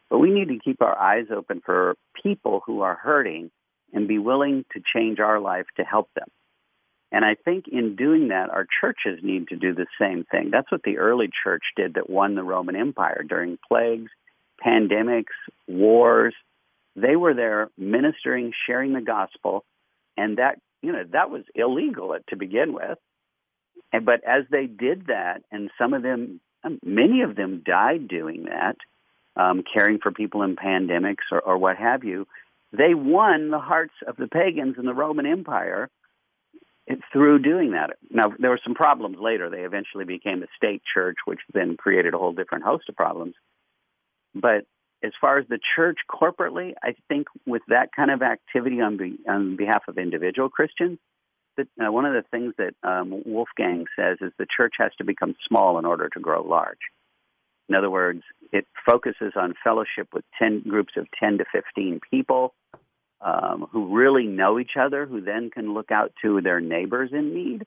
But 0.09 0.21
we 0.21 0.31
need 0.31 0.49
to 0.49 0.59
keep 0.59 0.81
our 0.81 0.99
eyes 0.99 1.27
open 1.31 1.61
for 1.65 1.97
people 2.23 2.63
who 2.65 2.81
are 2.81 2.95
hurting 2.95 3.51
and 3.93 4.09
be 4.09 4.19
willing 4.19 4.65
to 4.73 4.81
change 4.95 5.19
our 5.21 5.39
life 5.39 5.67
to 5.77 5.85
help 5.85 6.09
them. 6.15 6.29
And 7.13 7.27
I 7.27 7.37
think 7.45 7.67
in 7.71 7.95
doing 7.95 8.29
that, 8.29 8.49
our 8.49 8.67
churches 8.81 9.21
need 9.23 9.49
to 9.49 9.57
do 9.57 9.75
the 9.75 9.87
same 10.01 10.25
thing. 10.31 10.49
That's 10.51 10.73
what 10.73 10.83
the 10.83 10.97
early 10.97 11.29
church 11.45 11.65
did 11.77 11.95
that 11.95 12.09
won 12.09 12.35
the 12.35 12.43
Roman 12.43 12.75
Empire 12.77 13.23
during 13.29 13.59
plagues, 13.69 14.11
pandemics, 14.64 15.35
wars. 15.66 16.35
They 16.97 17.16
were 17.16 17.35
there 17.35 17.71
ministering, 17.77 18.53
sharing 18.66 18.92
the 18.92 19.01
gospel, 19.01 19.64
and 20.16 20.38
that, 20.38 20.61
you 20.83 20.92
know, 20.92 21.05
that 21.12 21.31
was 21.31 21.42
illegal 21.55 22.16
to 22.29 22.37
begin 22.37 22.73
with. 22.73 22.99
And, 23.92 24.05
but 24.05 24.25
as 24.25 24.44
they 24.51 24.66
did 24.66 25.07
that, 25.07 25.42
and 25.51 25.71
some 25.79 25.94
of 25.94 26.03
them, 26.03 26.40
many 26.85 27.23
of 27.23 27.37
them 27.37 27.62
died 27.64 28.09
doing 28.09 28.44
that, 28.44 28.77
um, 29.37 29.62
caring 29.73 29.99
for 30.03 30.11
people 30.11 30.42
in 30.42 30.57
pandemics 30.57 31.31
or, 31.31 31.40
or 31.40 31.59
what 31.59 31.77
have 31.77 32.05
you, 32.05 32.27
they 32.73 32.94
won 32.94 33.51
the 33.51 33.61
hearts 33.61 33.94
of 34.07 34.16
the 34.16 34.27
pagans 34.27 34.77
in 34.79 34.85
the 34.85 34.94
Roman 34.94 35.25
Empire 35.25 35.88
through 37.12 37.38
doing 37.38 37.73
that. 37.73 37.90
Now, 38.11 38.33
there 38.38 38.51
were 38.51 38.61
some 38.64 38.75
problems 38.75 39.18
later. 39.21 39.49
They 39.49 39.61
eventually 39.61 40.05
became 40.05 40.42
a 40.42 40.47
state 40.57 40.83
church, 40.92 41.16
which 41.25 41.40
then 41.53 41.77
created 41.77 42.14
a 42.14 42.18
whole 42.18 42.33
different 42.33 42.64
host 42.64 42.88
of 42.88 42.97
problems. 42.97 43.35
But 44.35 44.64
as 45.03 45.12
far 45.21 45.38
as 45.38 45.47
the 45.49 45.61
church 45.77 45.99
corporately, 46.11 46.75
I 46.83 46.95
think 47.09 47.29
with 47.47 47.62
that 47.69 47.91
kind 47.95 48.11
of 48.11 48.23
activity 48.23 48.81
on, 48.81 48.97
be, 48.97 49.19
on 49.29 49.57
behalf 49.57 49.83
of 49.88 49.99
individual 49.99 50.49
Christians, 50.49 50.99
that 51.57 51.69
uh, 51.81 51.93
one 51.93 52.05
of 52.05 52.12
the 52.12 52.25
things 52.31 52.55
that 52.59 52.75
um, 52.88 53.23
Wolfgang 53.25 53.87
says 53.97 54.19
is 54.21 54.33
the 54.38 54.47
church 54.55 54.75
has 54.79 54.93
to 54.99 55.05
become 55.05 55.35
small 55.47 55.79
in 55.79 55.85
order 55.85 56.09
to 56.09 56.21
grow 56.21 56.43
large. 56.43 56.79
In 57.69 57.75
other 57.75 57.91
words, 57.91 58.23
it 58.53 58.67
focuses 58.87 59.33
on 59.37 59.55
fellowship 59.62 60.09
with 60.12 60.25
10 60.38 60.62
groups 60.69 60.95
of 60.97 61.07
10 61.21 61.38
to 61.38 61.45
15 61.53 62.01
people 62.11 62.55
um, 63.21 63.67
who 63.71 63.95
really 63.97 64.27
know 64.27 64.59
each 64.59 64.77
other, 64.81 65.05
who 65.05 65.21
then 65.21 65.51
can 65.51 65.75
look 65.75 65.91
out 65.91 66.12
to 66.23 66.41
their 66.41 66.61
neighbors 66.61 67.11
in 67.12 67.35
need. 67.35 67.67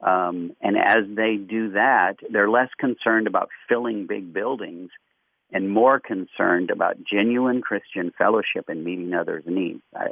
Um, 0.00 0.52
and 0.60 0.76
as 0.76 1.04
they 1.14 1.36
do 1.36 1.72
that, 1.72 2.14
they're 2.30 2.50
less 2.50 2.70
concerned 2.78 3.26
about 3.26 3.50
filling 3.68 4.06
big 4.06 4.32
buildings 4.32 4.90
and 5.52 5.70
more 5.70 6.00
concerned 6.00 6.70
about 6.70 6.96
genuine 7.04 7.60
Christian 7.62 8.12
fellowship 8.16 8.68
and 8.68 8.84
meeting 8.84 9.12
others' 9.14 9.44
needs. 9.46 9.82
I, 9.94 10.08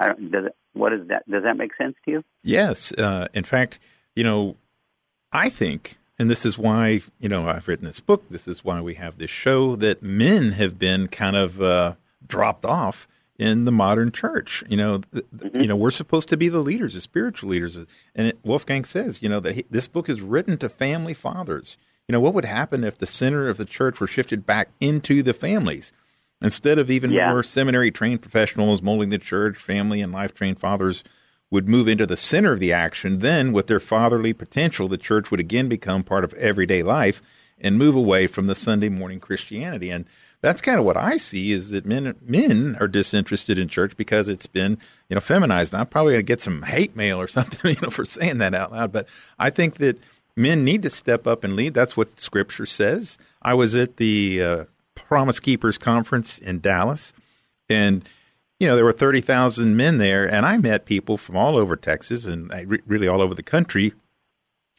I, 0.00 0.08
does 0.08 0.46
it, 0.46 0.56
what 0.72 0.92
is 0.92 1.08
that? 1.08 1.28
Does 1.30 1.42
that 1.44 1.56
make 1.56 1.76
sense 1.76 1.96
to 2.04 2.10
you? 2.10 2.24
Yes. 2.42 2.92
Uh, 2.92 3.28
in 3.34 3.44
fact, 3.44 3.78
you 4.14 4.24
know, 4.24 4.56
I 5.32 5.50
think, 5.50 5.98
and 6.18 6.30
this 6.30 6.46
is 6.46 6.56
why 6.56 7.02
you 7.18 7.28
know 7.28 7.48
I've 7.48 7.68
written 7.68 7.86
this 7.86 8.00
book. 8.00 8.24
This 8.30 8.48
is 8.48 8.64
why 8.64 8.80
we 8.80 8.94
have 8.94 9.18
this 9.18 9.30
show 9.30 9.76
that 9.76 10.02
men 10.02 10.52
have 10.52 10.78
been 10.78 11.08
kind 11.08 11.36
of 11.36 11.60
uh, 11.60 11.94
dropped 12.26 12.64
off 12.64 13.08
in 13.38 13.64
the 13.64 13.72
modern 13.72 14.10
church. 14.10 14.64
You 14.68 14.76
know, 14.76 14.98
mm-hmm. 14.98 15.60
you 15.60 15.66
know, 15.66 15.76
we're 15.76 15.90
supposed 15.90 16.28
to 16.30 16.36
be 16.36 16.48
the 16.48 16.60
leaders, 16.60 16.94
the 16.94 17.00
spiritual 17.00 17.50
leaders, 17.50 17.76
and 17.76 17.86
it, 18.28 18.38
Wolfgang 18.42 18.84
says, 18.84 19.22
you 19.22 19.28
know, 19.28 19.40
that 19.40 19.54
he, 19.54 19.64
this 19.70 19.86
book 19.86 20.08
is 20.08 20.20
written 20.20 20.58
to 20.58 20.68
family 20.68 21.14
fathers. 21.14 21.76
You 22.08 22.14
know, 22.14 22.20
what 22.20 22.32
would 22.32 22.46
happen 22.46 22.84
if 22.84 22.96
the 22.96 23.06
center 23.06 23.48
of 23.48 23.58
the 23.58 23.66
church 23.66 24.00
were 24.00 24.06
shifted 24.06 24.46
back 24.46 24.70
into 24.80 25.22
the 25.22 25.34
families? 25.34 25.92
Instead 26.40 26.78
of 26.78 26.90
even 26.90 27.10
yeah. 27.10 27.30
more 27.30 27.42
seminary 27.42 27.90
trained 27.90 28.22
professionals 28.22 28.80
molding 28.80 29.10
the 29.10 29.18
church, 29.18 29.58
family 29.58 30.00
and 30.00 30.12
life 30.12 30.32
trained 30.32 30.58
fathers 30.58 31.04
would 31.50 31.68
move 31.68 31.86
into 31.86 32.06
the 32.06 32.16
center 32.16 32.52
of 32.52 32.60
the 32.60 32.72
action. 32.72 33.18
Then, 33.18 33.52
with 33.52 33.66
their 33.66 33.80
fatherly 33.80 34.32
potential, 34.32 34.88
the 34.88 34.96
church 34.96 35.30
would 35.30 35.40
again 35.40 35.68
become 35.68 36.02
part 36.02 36.24
of 36.24 36.32
everyday 36.34 36.82
life 36.82 37.20
and 37.60 37.76
move 37.76 37.94
away 37.94 38.26
from 38.26 38.46
the 38.46 38.54
Sunday 38.54 38.88
morning 38.88 39.20
Christianity. 39.20 39.90
And 39.90 40.06
that's 40.40 40.62
kind 40.62 40.78
of 40.78 40.84
what 40.84 40.96
I 40.96 41.16
see 41.16 41.50
is 41.52 41.70
that 41.70 41.84
men 41.84 42.14
men 42.22 42.76
are 42.80 42.88
disinterested 42.88 43.58
in 43.58 43.68
church 43.68 43.96
because 43.96 44.28
it's 44.28 44.46
been 44.46 44.78
you 45.08 45.14
know 45.14 45.20
feminized. 45.20 45.72
And 45.72 45.80
I'm 45.80 45.88
probably 45.88 46.12
going 46.14 46.24
to 46.24 46.32
get 46.32 46.40
some 46.40 46.62
hate 46.62 46.94
mail 46.94 47.20
or 47.20 47.26
something 47.28 47.74
you 47.74 47.80
know 47.82 47.90
for 47.90 48.04
saying 48.04 48.38
that 48.38 48.54
out 48.54 48.72
loud, 48.72 48.92
but 48.92 49.08
I 49.38 49.50
think 49.50 49.78
that 49.78 49.98
men 50.38 50.64
need 50.64 50.82
to 50.82 50.90
step 50.90 51.26
up 51.26 51.44
and 51.44 51.56
lead. 51.56 51.74
That's 51.74 51.96
what 51.96 52.20
Scripture 52.20 52.66
says. 52.66 53.18
I 53.42 53.54
was 53.54 53.74
at 53.74 53.96
the 53.96 54.42
uh, 54.42 54.64
Promise 54.94 55.40
Keepers 55.40 55.78
conference 55.78 56.38
in 56.38 56.60
Dallas, 56.60 57.12
and 57.68 58.08
you 58.58 58.66
know 58.66 58.76
there 58.76 58.84
were 58.84 58.92
thirty 58.92 59.20
thousand 59.20 59.76
men 59.76 59.98
there, 59.98 60.26
and 60.26 60.46
I 60.46 60.56
met 60.56 60.86
people 60.86 61.16
from 61.16 61.36
all 61.36 61.56
over 61.56 61.76
Texas 61.76 62.24
and 62.24 62.50
really 62.86 63.08
all 63.08 63.20
over 63.20 63.34
the 63.34 63.42
country, 63.42 63.92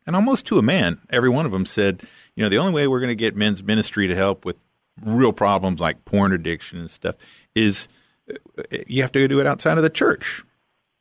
and 0.08 0.15
almost 0.15 0.45
to 0.48 0.58
a 0.58 0.63
man, 0.63 1.00
every 1.10 1.30
one 1.30 1.45
of 1.45 1.52
them 1.52 1.65
said, 1.65 2.02
you 2.36 2.43
know, 2.43 2.50
the 2.50 2.58
only 2.58 2.74
way 2.74 2.88
we're 2.88 3.00
going 3.00 3.10
to 3.10 3.15
get 3.15 3.36
men's 3.36 3.62
ministry 3.62 4.08
to 4.08 4.15
help 4.15 4.45
with 4.45 4.56
real 5.04 5.34
problems 5.34 5.80
like 5.80 6.04
porn 6.06 6.32
addiction 6.32 6.80
and 6.80 6.91
stuff 6.91 7.15
is 7.56 7.88
uh, 8.30 8.63
you 8.88 9.02
have 9.02 9.12
to 9.12 9.28
do 9.28 9.39
it 9.39 9.48
outside 9.48 9.78
of 9.78 9.84
the 9.84 9.89
church 9.89 10.43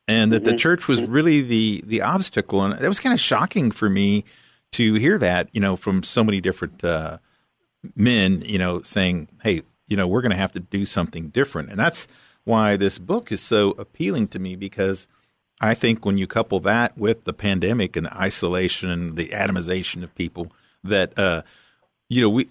and 0.07 0.31
that 0.31 0.43
mm-hmm. 0.43 0.51
the 0.51 0.57
church 0.57 0.87
was 0.87 1.03
really 1.03 1.41
the 1.41 1.83
the 1.85 2.01
obstacle 2.01 2.63
and 2.63 2.79
that 2.79 2.87
was 2.87 2.99
kind 2.99 3.13
of 3.13 3.19
shocking 3.19 3.71
for 3.71 3.89
me 3.89 4.23
to 4.73 4.93
hear 4.95 5.17
that, 5.17 5.49
you 5.51 5.61
know, 5.61 5.75
from 5.75 6.03
so 6.03 6.23
many 6.23 6.41
different 6.41 6.83
uh, 6.83 7.17
men, 7.95 8.41
you 8.41 8.57
know, 8.57 8.81
saying, 8.81 9.27
"Hey, 9.43 9.63
you 9.87 9.97
know, 9.97 10.07
we're 10.07 10.21
going 10.21 10.31
to 10.31 10.37
have 10.37 10.53
to 10.53 10.59
do 10.59 10.85
something 10.85 11.29
different," 11.29 11.69
and 11.69 11.79
that's 11.79 12.07
why 12.43 12.75
this 12.75 12.97
book 12.97 13.31
is 13.31 13.41
so 13.41 13.71
appealing 13.71 14.27
to 14.29 14.39
me 14.39 14.55
because 14.55 15.07
I 15.61 15.73
think 15.73 16.05
when 16.05 16.17
you 16.17 16.27
couple 16.27 16.59
that 16.61 16.97
with 16.97 17.25
the 17.25 17.33
pandemic 17.33 17.95
and 17.95 18.05
the 18.05 18.17
isolation 18.17 18.89
and 18.89 19.15
the 19.15 19.29
atomization 19.29 20.03
of 20.03 20.15
people, 20.15 20.51
that 20.83 21.17
uh, 21.17 21.41
you 22.07 22.21
know 22.21 22.29
we 22.29 22.47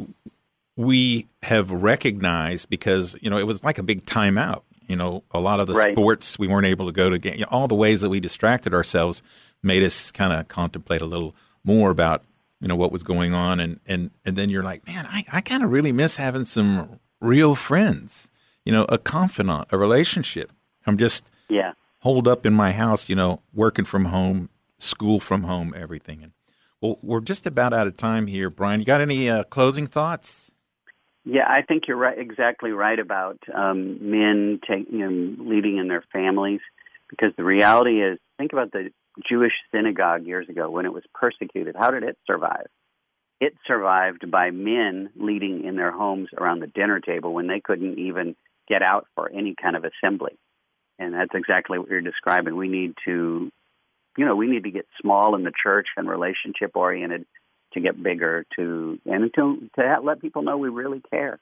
we 0.76 1.26
have 1.42 1.70
recognized 1.70 2.68
because 2.68 3.16
you 3.20 3.30
know 3.30 3.38
it 3.38 3.46
was 3.46 3.64
like 3.64 3.78
a 3.78 3.82
big 3.82 4.04
timeout. 4.04 4.62
You 4.86 4.96
know, 4.96 5.22
a 5.32 5.40
lot 5.40 5.60
of 5.60 5.66
the 5.66 5.74
right. 5.74 5.94
sports 5.94 6.38
we 6.38 6.48
weren't 6.48 6.66
able 6.66 6.86
to 6.86 6.92
go 6.92 7.10
to. 7.10 7.18
Game, 7.18 7.34
you 7.34 7.40
know, 7.40 7.48
all 7.50 7.68
the 7.68 7.74
ways 7.74 8.00
that 8.00 8.08
we 8.08 8.20
distracted 8.20 8.72
ourselves 8.72 9.22
made 9.62 9.82
us 9.82 10.10
kind 10.10 10.32
of 10.32 10.48
contemplate 10.48 11.02
a 11.02 11.06
little 11.06 11.34
more 11.68 11.90
about 11.90 12.24
you 12.60 12.66
know 12.66 12.74
what 12.74 12.90
was 12.90 13.04
going 13.04 13.34
on. 13.34 13.60
And 13.60 13.78
and 13.86 14.10
and 14.24 14.34
then 14.34 14.48
you're 14.48 14.64
like 14.64 14.84
man 14.86 15.06
i, 15.06 15.24
I 15.30 15.40
kind 15.40 15.62
of 15.62 15.70
really 15.70 15.92
miss 15.92 16.16
having 16.16 16.44
some 16.44 16.98
real 17.20 17.54
friends 17.54 18.28
you 18.64 18.72
know 18.72 18.84
a 18.88 18.98
confidant 18.98 19.68
a 19.70 19.78
relationship. 19.78 20.50
I'm 20.86 20.98
just 20.98 21.30
yeah. 21.48 21.72
holed 22.00 22.26
up 22.26 22.46
in 22.46 22.54
my 22.54 22.72
house 22.72 23.08
you 23.08 23.14
know 23.14 23.42
working 23.52 23.84
from 23.84 24.06
home 24.06 24.48
school 24.78 25.20
from 25.20 25.44
home 25.44 25.74
everything. 25.76 26.22
And 26.24 26.32
well 26.80 26.98
we're 27.02 27.20
just 27.20 27.46
about 27.46 27.72
out 27.72 27.86
of 27.86 27.96
time 27.96 28.26
here. 28.26 28.50
Brian 28.50 28.80
you 28.80 28.86
got 28.86 29.00
any 29.00 29.28
uh, 29.28 29.44
closing 29.44 29.86
thoughts? 29.86 30.50
Yeah, 31.30 31.46
I 31.46 31.60
think 31.60 31.82
you're 31.86 31.98
right, 31.98 32.18
exactly 32.18 32.70
right 32.70 32.98
about 32.98 33.38
um, 33.54 33.98
men 34.10 34.60
take, 34.66 34.86
you 34.90 35.00
know, 35.00 35.44
leading 35.44 35.76
in 35.76 35.86
their 35.86 36.02
families, 36.10 36.60
because 37.10 37.32
the 37.36 37.44
reality 37.44 38.00
is, 38.00 38.18
think 38.38 38.54
about 38.54 38.72
the 38.72 38.88
Jewish 39.28 39.52
synagogue 39.72 40.26
years 40.26 40.48
ago 40.48 40.70
when 40.70 40.86
it 40.86 40.92
was 40.92 41.04
persecuted. 41.14 41.76
How 41.78 41.90
did 41.90 42.02
it 42.02 42.16
survive? 42.26 42.66
It 43.40 43.54
survived 43.66 44.30
by 44.30 44.50
men 44.50 45.10
leading 45.16 45.64
in 45.64 45.76
their 45.76 45.92
homes 45.92 46.28
around 46.36 46.60
the 46.60 46.66
dinner 46.66 47.00
table 47.00 47.32
when 47.32 47.46
they 47.46 47.60
couldn't 47.60 47.98
even 47.98 48.34
get 48.68 48.82
out 48.82 49.06
for 49.14 49.30
any 49.30 49.54
kind 49.60 49.76
of 49.76 49.84
assembly. 49.84 50.36
And 50.98 51.14
that's 51.14 51.34
exactly 51.34 51.78
what 51.78 51.88
you're 51.88 52.00
describing. 52.00 52.56
We 52.56 52.68
need 52.68 52.94
to, 53.04 53.50
you 54.16 54.24
know, 54.24 54.34
we 54.34 54.48
need 54.48 54.64
to 54.64 54.70
get 54.70 54.86
small 55.00 55.36
in 55.36 55.44
the 55.44 55.52
church 55.62 55.86
and 55.96 56.08
relationship 56.08 56.72
oriented 56.74 57.24
to 57.74 57.80
get 57.80 58.02
bigger 58.02 58.44
to 58.56 58.98
and 59.06 59.32
to 59.34 59.70
to 59.76 60.00
let 60.02 60.20
people 60.20 60.42
know 60.42 60.56
we 60.56 60.68
really 60.68 61.02
care. 61.10 61.38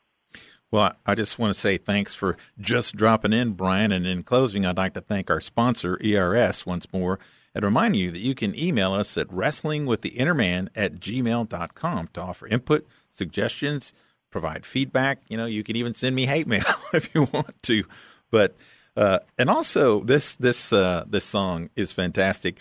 Well, 0.71 0.93
I 1.07 1.15
just 1.15 1.39
want 1.39 1.55
to 1.55 1.61
say 1.61 1.79
thanks 1.79 2.13
for 2.13 2.37
just 2.59 2.97
dropping 2.97 3.33
in, 3.33 3.53
Brian. 3.53 3.93
And 3.93 4.07
in 4.07 4.25
closing, 4.25 4.67
I'd 4.67 4.77
like 4.77 4.95
to 4.95 5.01
thank 5.01 5.31
our 5.31 5.41
sponsor, 5.41 5.99
ERS, 6.05 6.67
once 6.67 6.93
more 6.93 7.21
and 7.57 7.65
remind 7.65 7.97
you 7.97 8.11
that 8.11 8.21
you 8.21 8.35
can 8.35 8.57
email 8.57 8.93
us 8.93 9.17
at 9.17 9.29
wrestlingwiththeinnerman 9.29 10.69
at 10.77 10.97
gmail.com 10.97 12.09
to 12.13 12.21
offer 12.21 12.47
input, 12.47 12.87
suggestions, 13.11 13.95
provide 14.31 14.67
feedback. 14.67 15.23
You 15.29 15.39
know, 15.39 15.47
you 15.47 15.65
can 15.65 15.75
even 15.75 15.95
send 15.95 16.15
me 16.15 16.27
hate 16.27 16.47
mail 16.47 16.67
if 16.93 17.09
you 17.15 17.27
want 17.33 17.63
to. 17.63 17.85
But 18.31 18.57
uh, 18.95 19.21
and 19.39 19.49
also 19.49 20.05
this 20.05 20.37
this 20.37 20.71
uh, 20.71 21.05
this 21.09 21.25
song 21.25 21.71
is 21.77 21.93
fantastic. 21.93 22.59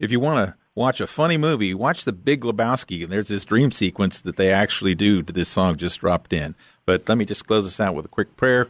If 0.00 0.10
you 0.10 0.18
want 0.18 0.48
to 0.48 0.54
watch 0.74 1.00
a 1.00 1.06
funny 1.06 1.36
movie, 1.36 1.72
watch 1.72 2.04
The 2.04 2.12
Big 2.12 2.40
Lebowski. 2.40 3.04
And 3.04 3.12
there's 3.12 3.28
this 3.28 3.44
dream 3.44 3.70
sequence 3.70 4.20
that 4.22 4.36
they 4.36 4.50
actually 4.50 4.96
do 4.96 5.22
to 5.22 5.32
this 5.32 5.48
song 5.48 5.76
just 5.76 6.00
dropped 6.00 6.32
in. 6.32 6.56
But 6.84 7.08
let 7.08 7.16
me 7.16 7.24
just 7.24 7.46
close 7.46 7.62
this 7.62 7.78
out 7.78 7.94
with 7.94 8.06
a 8.06 8.08
quick 8.08 8.36
prayer. 8.36 8.66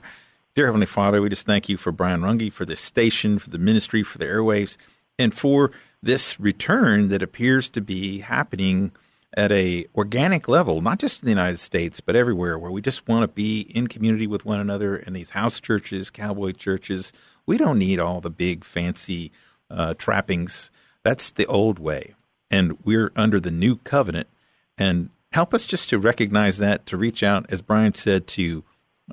Dear 0.54 0.66
Heavenly 0.66 0.84
Father, 0.84 1.22
we 1.22 1.30
just 1.30 1.46
thank 1.46 1.70
you 1.70 1.78
for 1.78 1.92
Brian 1.92 2.20
Runge, 2.20 2.52
for 2.52 2.66
this 2.66 2.80
station, 2.80 3.38
for 3.38 3.48
the 3.48 3.56
ministry, 3.56 4.02
for 4.02 4.18
the 4.18 4.26
airwaves 4.26 4.76
and 5.18 5.34
for 5.34 5.70
this 6.02 6.40
return 6.40 7.08
that 7.08 7.22
appears 7.22 7.68
to 7.70 7.80
be 7.80 8.20
happening 8.20 8.92
at 9.34 9.50
a 9.52 9.86
organic 9.94 10.48
level, 10.48 10.80
not 10.80 10.98
just 10.98 11.22
in 11.22 11.26
the 11.26 11.32
United 11.32 11.58
States, 11.58 12.00
but 12.00 12.16
everywhere, 12.16 12.58
where 12.58 12.70
we 12.70 12.82
just 12.82 13.08
want 13.08 13.22
to 13.22 13.28
be 13.28 13.60
in 13.60 13.86
community 13.86 14.26
with 14.26 14.44
one 14.44 14.60
another 14.60 14.96
in 14.96 15.12
these 15.12 15.30
house 15.30 15.60
churches, 15.60 16.10
cowboy 16.10 16.52
churches. 16.52 17.12
We 17.46 17.56
don't 17.56 17.78
need 17.78 17.98
all 17.98 18.20
the 18.20 18.30
big 18.30 18.64
fancy 18.64 19.32
uh, 19.70 19.94
trappings. 19.94 20.70
That's 21.02 21.30
the 21.30 21.46
old 21.46 21.78
way. 21.78 22.14
And 22.50 22.78
we're 22.84 23.10
under 23.16 23.40
the 23.40 23.50
new 23.50 23.76
covenant. 23.76 24.28
And 24.76 25.08
help 25.32 25.54
us 25.54 25.66
just 25.66 25.88
to 25.90 25.98
recognize 25.98 26.58
that, 26.58 26.84
to 26.86 26.96
reach 26.96 27.22
out, 27.22 27.46
as 27.48 27.62
Brian 27.62 27.94
said, 27.94 28.26
to 28.28 28.64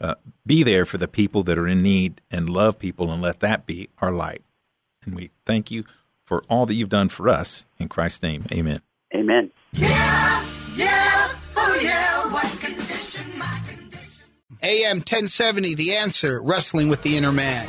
uh, 0.01 0.15
be 0.45 0.63
there 0.63 0.85
for 0.85 0.97
the 0.97 1.07
people 1.07 1.43
that 1.43 1.57
are 1.57 1.67
in 1.67 1.81
need 1.81 2.21
and 2.29 2.49
love 2.49 2.77
people 2.77 3.11
and 3.11 3.21
let 3.21 3.39
that 3.39 3.65
be 3.65 3.89
our 3.99 4.11
light. 4.11 4.41
And 5.05 5.15
we 5.15 5.31
thank 5.45 5.71
you 5.71 5.85
for 6.25 6.43
all 6.49 6.65
that 6.65 6.75
you've 6.75 6.89
done 6.89 7.09
for 7.09 7.29
us. 7.29 7.65
In 7.77 7.87
Christ's 7.87 8.21
name, 8.21 8.45
amen. 8.51 8.81
Amen. 9.15 9.51
Yeah, 9.71 10.45
yeah, 10.75 11.35
oh 11.55 11.79
yeah, 11.81 12.31
what 12.31 12.45
condition, 12.59 13.25
my 13.37 13.59
condition. 13.67 14.25
AM 14.61 14.97
1070, 14.97 15.75
The 15.75 15.95
Answer, 15.95 16.41
Wrestling 16.41 16.89
with 16.89 17.01
the 17.01 17.17
Inner 17.17 17.31
Man. 17.31 17.67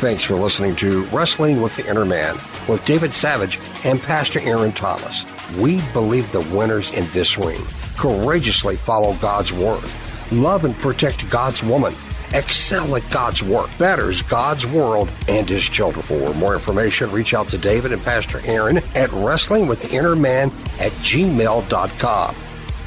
Thanks 0.00 0.24
for 0.24 0.34
listening 0.34 0.76
to 0.76 1.04
Wrestling 1.04 1.62
with 1.62 1.74
the 1.76 1.88
Inner 1.88 2.04
Man 2.04 2.34
with 2.68 2.84
David 2.84 3.12
Savage 3.12 3.58
and 3.84 4.00
Pastor 4.02 4.40
Aaron 4.40 4.72
Thomas. 4.72 5.24
We 5.56 5.80
believe 5.92 6.30
the 6.30 6.40
winners 6.54 6.90
in 6.90 7.06
this 7.12 7.38
ring 7.38 7.64
courageously 7.96 8.76
follow 8.76 9.14
God's 9.14 9.52
word, 9.52 9.84
love 10.32 10.64
and 10.66 10.74
protect 10.76 11.28
God's 11.30 11.62
woman 11.62 11.94
excel 12.34 12.96
at 12.96 13.08
God's 13.10 13.42
work, 13.42 13.70
betters 13.78 14.22
God's 14.22 14.66
world 14.66 15.10
and 15.28 15.48
his 15.48 15.64
children. 15.64 16.02
For 16.02 16.34
more 16.34 16.54
information, 16.54 17.10
reach 17.10 17.32
out 17.32 17.48
to 17.48 17.58
David 17.58 17.92
and 17.92 18.02
Pastor 18.02 18.40
Aaron 18.44 18.78
at 18.94 19.10
Wrestling 19.12 19.66
with 19.66 19.82
the 19.82 19.96
Inner 19.96 20.16
Man 20.16 20.48
at 20.78 20.92
gmail.com. 20.92 22.36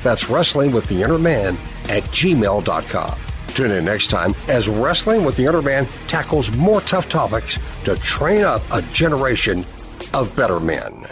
That's 0.03 0.29
Wrestling 0.29 0.71
with 0.71 0.87
the 0.87 1.01
Inner 1.01 1.17
Man 1.17 1.57
at 1.89 2.03
gmail.com. 2.03 3.19
Tune 3.47 3.71
in 3.71 3.85
next 3.85 4.11
time 4.11 4.35
as 4.47 4.69
Wrestling 4.69 5.23
with 5.23 5.35
the 5.35 5.45
Inner 5.45 5.61
Man 5.61 5.87
tackles 6.07 6.55
more 6.55 6.81
tough 6.81 7.09
topics 7.09 7.57
to 7.85 7.95
train 7.95 8.43
up 8.43 8.61
a 8.71 8.81
generation 8.93 9.65
of 10.13 10.35
better 10.35 10.59
men. 10.59 11.07